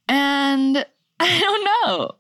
[0.08, 0.86] And
[1.20, 2.12] I don't know.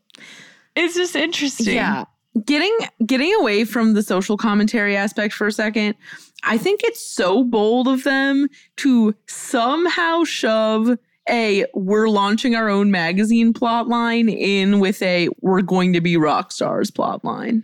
[0.75, 1.75] It's just interesting.
[1.75, 2.05] Yeah.
[2.45, 5.95] Getting getting away from the social commentary aspect for a second,
[6.43, 8.47] I think it's so bold of them
[8.77, 10.97] to somehow shove
[11.29, 16.17] a we're launching our own magazine plot line in with a we're going to be
[16.17, 17.63] rock stars plot line.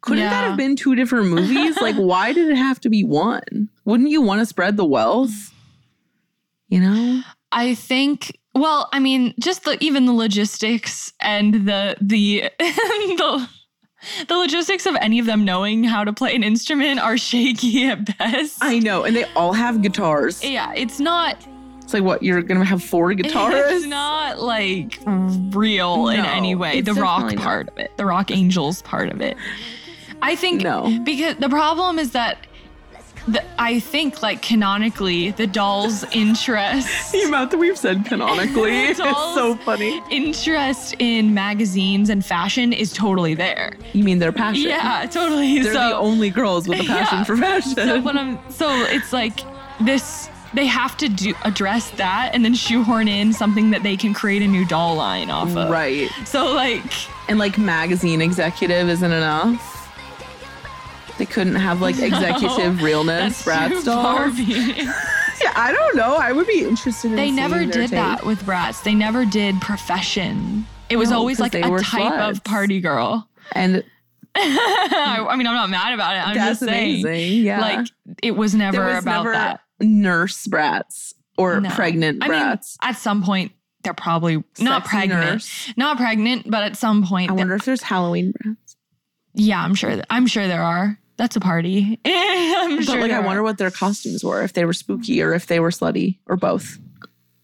[0.00, 1.76] Couldn't that have been two different movies?
[1.80, 3.68] like why did it have to be one?
[3.84, 5.52] Wouldn't you want to spread the wealth?
[6.68, 7.22] You know?
[7.50, 13.48] I think well, I mean, just the even the logistics and the the the
[14.28, 18.18] the logistics of any of them knowing how to play an instrument are shaky at
[18.18, 18.58] best.
[18.60, 20.44] I know, and they all have guitars.
[20.44, 21.46] yeah, it's not
[21.88, 23.72] It's like what you're gonna have four guitarists?
[23.72, 24.98] It's not like
[25.56, 26.82] real in any way.
[26.82, 27.44] The rock definitely not.
[27.44, 29.38] part of it, the rock angels part of it.
[30.20, 31.00] I think No.
[31.02, 32.46] because the problem is that
[33.26, 38.98] the, I think like canonically the doll's interest the amount that we've said canonically is
[38.98, 40.02] so funny.
[40.10, 43.72] interest in magazines and fashion is totally there.
[43.94, 44.68] You mean their passion?
[44.68, 45.60] Yeah, totally.
[45.60, 47.24] They're so the only girls with a passion Yeah.
[47.24, 47.72] for fashion.
[47.76, 49.40] So what I'm so it's like
[49.80, 54.14] this they have to do address that and then shoehorn in something that they can
[54.14, 55.68] create a new doll line off of.
[55.70, 56.08] right.
[56.24, 56.82] So like
[57.28, 59.74] And like magazine executive isn't enough.
[61.18, 64.38] They couldn't have like executive realness, that's Bratz dolls.
[65.40, 66.16] Yeah, I don't know.
[66.16, 68.82] I would be interested in they never did that with Bratz.
[68.82, 70.66] They never did profession.
[70.90, 72.30] It was No, always like a type sluts.
[72.30, 73.28] of party girl.
[73.52, 73.84] And
[74.34, 76.26] I I mean, I'm not mad about it.
[76.26, 77.04] I'm that's just saying.
[77.06, 77.44] amazing.
[77.44, 77.60] Yeah.
[77.60, 77.86] Like
[78.22, 79.60] it was never was about never that.
[79.80, 81.70] Nurse Bratz or No.
[81.70, 82.76] pregnant I mean, Bratz.
[82.82, 83.52] at some point
[83.84, 85.20] they're probably not pregnant.
[85.20, 85.72] nurse.
[85.76, 88.56] Not pregnant, but at some point I wonder if there's Halloween Bratz.
[89.34, 90.02] Yeah, I'm sure.
[90.10, 90.98] I'm sure there are.
[91.16, 91.98] That's a party.
[92.04, 92.94] I'm But sure.
[93.00, 94.42] like, I there wonder what their costumes were.
[94.42, 96.78] If they were spooky or if they were slutty or both.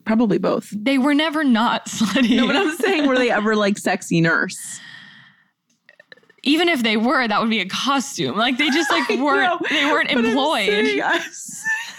[0.05, 0.69] Probably both.
[0.71, 2.37] they were never not slutty.
[2.37, 4.81] No, but I'm saying, were they ever like sexy nurse?
[6.43, 8.37] even if they were, that would be a costume.
[8.37, 9.61] Like they just like weren't.
[9.63, 10.67] know, They weren't employed.
[10.69, 11.03] saying-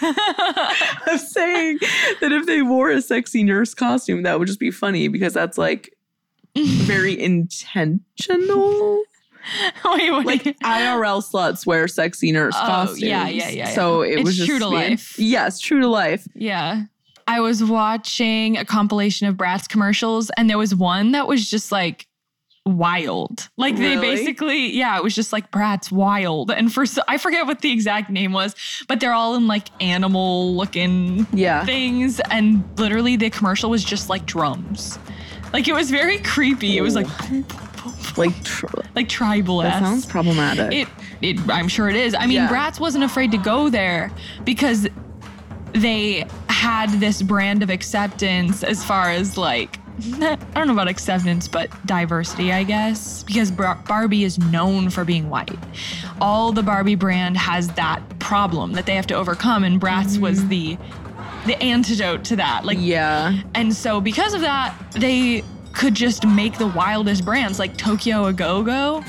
[0.00, 1.78] I'm saying-
[2.20, 5.58] that if they wore a sexy nurse costume, that would just be funny because that's
[5.58, 5.94] like
[6.56, 9.02] very intentional.
[9.84, 10.10] Wait?
[10.24, 13.02] Like IRL sluts wear sexy nurse Oh, costumes.
[13.02, 14.12] yeah, yeah, yeah, So yeah.
[14.14, 15.18] it It's was just true to life.
[15.18, 16.26] Yes, true to life.
[16.34, 16.84] Yeah.
[17.28, 21.70] I was watching a compilation of Bratz commercials, and there was one that was just
[21.72, 22.06] like
[22.66, 23.48] wild.
[23.56, 24.16] Like they Really?
[24.16, 26.50] basically, yeah, it was just like Bratz wild.
[26.50, 28.54] And for I forget what the exact name was,
[28.88, 31.64] but they're all in like animal looking Yeah.
[31.64, 32.20] things.
[32.30, 34.98] And literally the commercial was just like drums.
[35.52, 36.76] Like it was very creepy.
[36.76, 37.06] It was like
[38.16, 39.58] Like tr- like tribal.
[39.58, 40.72] that sounds problematic.
[40.72, 40.88] It,
[41.22, 42.14] it, I'm sure it is.
[42.14, 42.48] I mean, Yeah.
[42.48, 44.10] Bratz wasn't afraid to go there
[44.44, 44.88] because
[45.72, 49.78] they had this brand of acceptance as far as like,
[50.20, 55.30] I don't know about acceptance, but diversity, I guess, because Barbie is known for being
[55.30, 55.58] white.
[56.20, 60.40] All the Barbie brand has that problem that they have to overcome, and Bratz was
[60.40, 60.48] mm-hmm.
[60.48, 60.78] the
[61.46, 62.64] the antidote to that.
[62.64, 63.40] Like, yeah.
[63.54, 68.32] and so because of that, they could just make the wildest brands like Tokyo A
[68.32, 69.04] Go Go.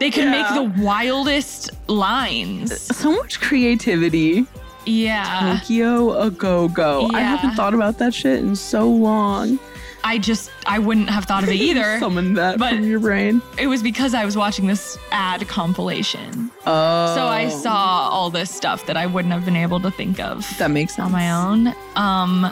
[0.00, 0.30] They could Yeah.
[0.30, 2.80] make the wildest lines.
[2.96, 4.46] So much creativity.
[4.86, 5.58] Yeah.
[5.58, 7.10] Tokyo a go go.
[7.12, 9.58] I haven't thought about that shit in so long.
[10.10, 11.98] I just I wouldn't have thought of it either.
[12.00, 13.42] Summon that But- from your brain.
[13.58, 16.50] it was because I was watching this ad compilation.
[16.66, 17.14] Oh.
[17.14, 20.46] So I saw all this stuff that I wouldn't have been able to think of
[20.58, 21.06] That makes sense.
[21.06, 21.74] on my own.
[21.96, 22.50] Um,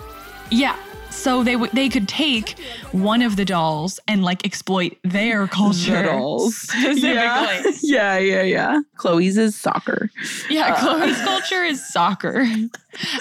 [0.50, 0.76] yeah.
[1.10, 2.58] So they w- they could take
[2.92, 6.56] one of the dolls and like exploit their culture The dolls.
[6.68, 7.00] specifically.
[7.14, 7.62] Yeah.
[7.80, 8.80] yeah, yeah, yeah.
[8.96, 10.10] Chloe's is soccer.
[10.50, 10.80] Yeah, Uh.
[10.80, 12.44] Chloe's culture is soccer.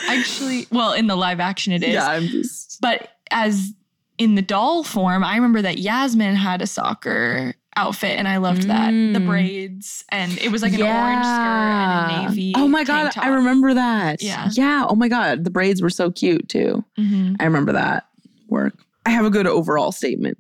[0.10, 1.94] Actually, well, in the live action it is.
[1.94, 2.82] Yeah, I'm just.
[2.82, 3.74] But as
[4.18, 8.64] in the doll form, I remember that Yasmin had a soccer outfit and I loved
[8.70, 8.92] that.
[8.92, 9.26] The Mm.
[9.28, 12.54] braids and it was like an orange skirt and a navy.
[12.56, 13.12] Oh my god.
[13.18, 14.22] I remember that.
[14.24, 14.50] Yeah.
[14.54, 14.86] Yeah.
[14.88, 16.84] Oh my god, the braids were so cute too.
[16.98, 17.36] Mhm.
[17.40, 18.08] I remember that
[18.48, 18.76] work.
[19.06, 20.38] I have a good overall statement.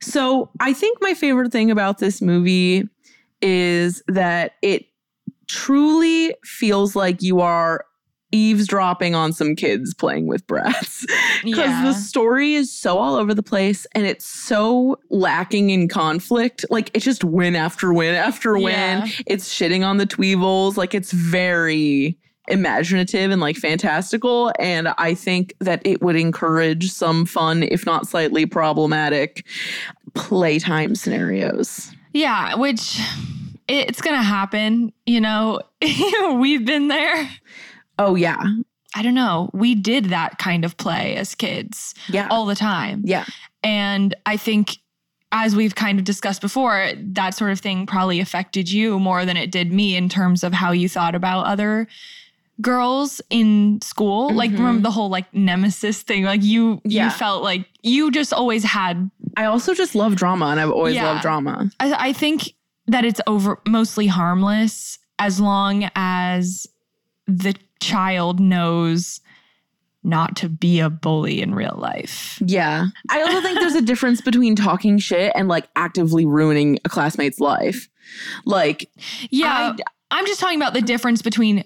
[0.00, 2.86] So I think my favorite thing about this movie
[3.40, 4.84] is that it
[5.48, 7.84] truly feels like you are
[8.32, 11.04] eavesdropping on some kids playing with Bratz.
[11.42, 11.84] Because Yeah.
[11.84, 16.66] the story is so all over the place and it's so lacking in conflict.
[16.68, 18.64] Like it's just win after win after win.
[18.74, 19.06] Yeah.
[19.26, 20.76] It's shitting on the Tweevils.
[20.76, 22.18] Like it's very
[22.48, 24.52] imaginative and like fantastical.
[24.58, 29.46] And I think that it would encourage some fun, if not slightly problematic,
[30.14, 31.90] playtime scenarios.
[32.12, 33.00] Yeah, which
[33.68, 35.60] it's gonna happen, you know.
[36.34, 37.30] We've been there.
[38.00, 38.42] Oh, yeah.
[38.96, 39.50] I don't know.
[39.52, 42.26] We did that kind of play as kids Yeah.
[42.30, 43.02] all the time.
[43.04, 43.24] yeah.
[43.62, 44.78] And I think,
[45.32, 49.36] as we've kind of discussed before, that sort of thing probably affected you more than
[49.36, 51.86] it did me in terms of how you thought about other
[52.60, 54.32] girls in school.
[54.34, 54.58] Like, Mhm.
[54.58, 56.24] remember the whole like nemesis thing?
[56.24, 57.04] Like, you Yeah.
[57.04, 59.10] you felt like you just always had.
[59.36, 61.04] I also just love drama and I've always Yeah.
[61.06, 61.70] loved drama.
[61.78, 62.52] I, I think
[62.86, 66.66] that it's over mostly harmless as long as
[67.26, 69.20] the child knows
[70.02, 72.40] not to be a bully in real life.
[72.44, 72.86] Yeah.
[73.10, 77.38] I also think there's a difference between talking shit and like actively ruining a classmate's
[77.38, 77.88] life.
[78.44, 78.90] Like,
[79.30, 79.74] Yeah,
[80.10, 81.64] I, am just talking about the difference between,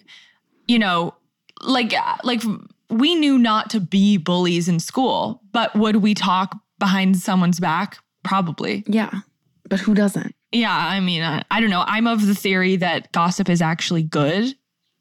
[0.67, 1.15] you know,
[1.62, 1.95] like
[2.25, 2.43] like
[2.91, 7.99] we knew not to be bullies in school, but would we talk behind someone's back?
[8.23, 8.85] Probably.
[8.87, 9.21] yeah.
[9.69, 10.35] But who doesn't?
[10.53, 11.85] Yeah, I mean, I, I don't know.
[11.87, 14.55] I'm of the theory that gossip is actually good.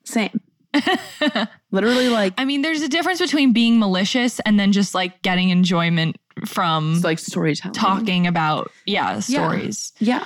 [0.05, 0.39] Same.
[1.71, 5.49] Literally, like, I mean, there's a difference between being malicious and then just like getting
[5.49, 7.73] enjoyment from it's like storytelling.
[7.73, 9.93] talking about yeah stories.
[9.99, 10.25] Yeah.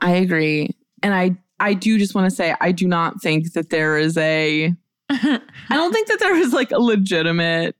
[0.00, 0.74] I agree.
[1.02, 4.16] And I I do just want to say I do not think that there is
[4.16, 4.74] a
[5.10, 5.40] I
[5.70, 7.76] don't think that there is like a legitimate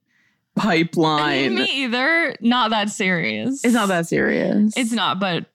[0.55, 1.55] pipeline.
[1.55, 2.37] Me either.
[2.41, 3.65] Not that serious.
[3.65, 4.75] It's not that serious.
[4.77, 5.47] It's not, but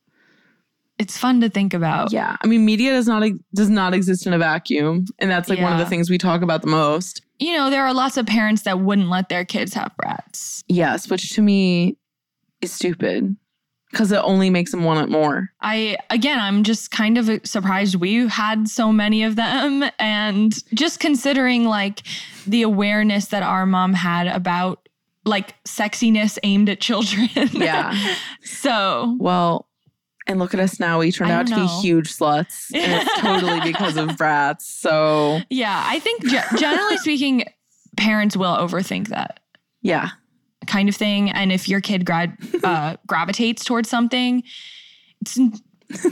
[1.00, 2.12] it's fun to think about.
[2.12, 2.38] Yeah.
[2.41, 3.24] I mean media does not
[3.54, 6.41] does not exist in a vacuum and that's like one of the things we talk
[6.41, 7.22] about the most.
[7.39, 10.64] You know, there are lots of parents that wouldn't let their kids have Bratz.
[10.68, 11.98] Yes, which to me
[12.62, 13.36] is stupid
[13.93, 15.50] cuz it only makes them want it more.
[15.62, 20.54] I again, I'm just kind of uh, surprised we had so many of them and
[20.74, 22.02] just considering like
[22.48, 24.88] the awareness that our mom had about
[25.26, 27.30] like sexiness aimed at children.
[27.52, 27.93] Yeah.
[28.43, 29.68] so, Well,
[30.28, 30.99] and look at us now.
[30.99, 32.67] We turned out to don't be huge sluts.
[32.73, 34.61] And it's totally because of Bratz.
[34.61, 37.45] So, yeah, I think ge- generally speaking
[37.95, 39.39] parents will overthink that.
[39.82, 40.09] yeah.
[40.67, 41.32] kind of thing.
[41.32, 44.43] And if your kid grad, uh, gravitates towards something,
[45.21, 45.39] it's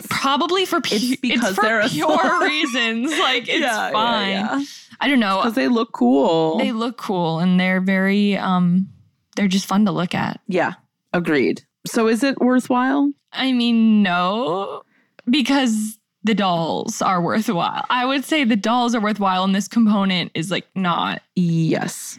[0.09, 3.11] probably for pu- It's it's, because for they're pure reasons.
[3.19, 4.29] Like it's Yeah, yeah, fine.
[4.31, 4.63] yeah.
[5.01, 5.37] I don't know.
[5.41, 6.57] Because they look cool.
[6.57, 8.87] They look cool and they're very um
[9.35, 10.39] they're just fun to look at.
[10.47, 10.73] yeah.
[11.11, 11.63] Agreed.
[11.85, 13.11] So, is it worthwhile?
[13.33, 14.81] I mean, no,
[15.29, 17.85] because the dolls are worthwhile.
[17.89, 22.17] I would say the dolls are worthwhile and this component is like not, Yes.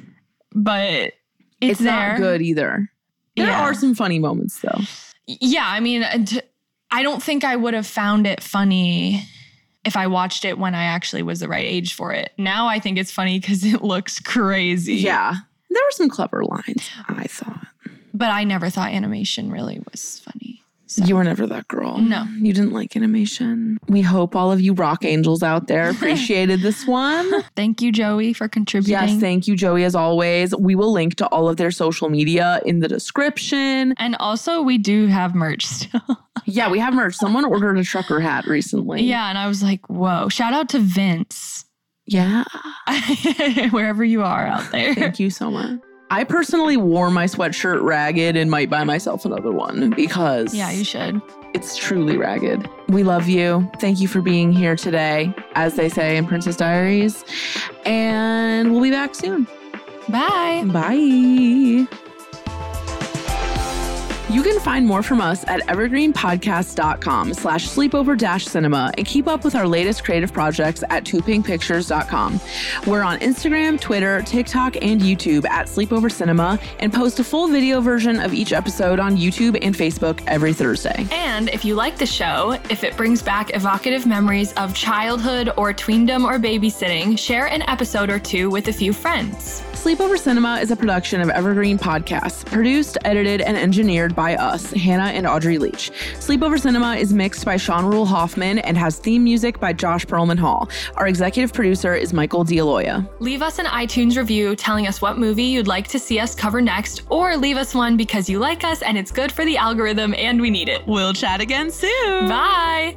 [0.53, 1.13] but it's,
[1.61, 2.13] It's, there.
[2.13, 2.89] not good either.
[3.37, 3.63] There Yeah.
[3.63, 4.81] are some funny moments, though.
[5.27, 6.25] Yeah, I mean, uh,
[6.93, 9.27] I don't think I would have found it funny
[9.85, 12.33] if I watched it when I actually was the right age for it.
[12.39, 14.95] Now I think it's funny because it looks crazy.
[14.97, 15.35] Yeah.
[15.69, 17.67] There were some clever lines, I thought.
[18.17, 20.63] But I never thought animation really was funny.
[20.89, 21.05] So.
[21.05, 21.99] You were never that girl.
[21.99, 22.25] No.
[22.39, 23.77] You didn't like animation.
[23.89, 27.29] We hope all of you rock angels out there appreciated this one.
[27.57, 28.93] Thank you, Joey, for contributing.
[28.93, 30.55] Yes, thank you, Joey, as always.
[30.55, 33.95] We will link to all of their social media in the description.
[33.99, 36.01] and also, we do have merch still.
[36.49, 37.17] Yeah, we have merch.
[37.17, 39.03] Someone ordered a trucker hat recently.
[39.03, 40.29] yeah, and I was like, whoa.
[40.29, 41.65] Shout out to Vince,
[42.07, 42.45] Yeah.
[43.71, 44.95] wherever you are out there.
[44.95, 45.81] Thank you so much.
[46.11, 50.85] I personally wore my sweatshirt ragged and might buy myself another one because Yeah, you
[50.85, 51.21] should.
[51.53, 52.69] it's truly ragged.
[52.89, 53.69] We love you.
[53.81, 57.25] Thank you for being here today, as they say in Princess Diaries.
[57.85, 59.49] And we'll be back soon.
[60.09, 60.63] Bye.
[60.73, 61.89] Bye.
[64.43, 69.55] Can find more from us at evergreenpodcast.com slash sleepover dash cinema and keep up with
[69.55, 72.41] our latest creative projects at twopinkpictures.com.
[72.87, 77.81] We're on Instagram, Twitter, TikTok, and YouTube at Sleepover Cinema and post a full video
[77.81, 81.07] version of each episode on YouTube and Facebook every Thursday.
[81.13, 85.73] And if you like the show, if it brings back evocative memories of childhood or
[85.73, 89.63] tweendom or babysitting, share an episode or two with a few friends.
[89.87, 95.13] Sleepover Cinema is a production of Evergreen Podcasts, produced, edited, and engineered by us, Hannah
[95.13, 95.93] and Audrey Leach.
[96.15, 100.41] Sleepover Cinema is mixed by Sean Rule Hoffman and has theme music by Josh Perlman
[100.41, 100.69] Hall.
[100.97, 103.09] Our executive producer is Michael DeAloia.
[103.21, 106.61] Leave us an iTunes review telling us what movie you'd like to see us cover
[106.61, 110.15] next, or leave us one because you like us and it's good for the algorithm
[110.15, 110.85] and we need it.
[110.89, 112.29] We'll chat again soon.
[112.29, 112.97] Bye.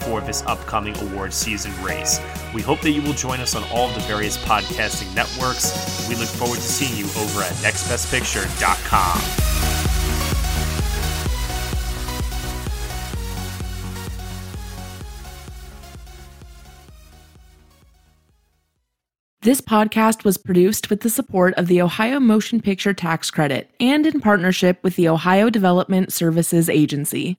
[0.00, 2.20] for this upcoming award season race.
[2.54, 6.08] We hope that you will join us on all of the various podcasting networks.
[6.08, 9.50] We look forward to seeing you over at nextbestpicture.com.
[19.42, 24.04] This podcast was produced with the support of the Ohio Motion Picture Tax Credit and
[24.04, 27.38] in partnership with the Ohio Development Services Agency.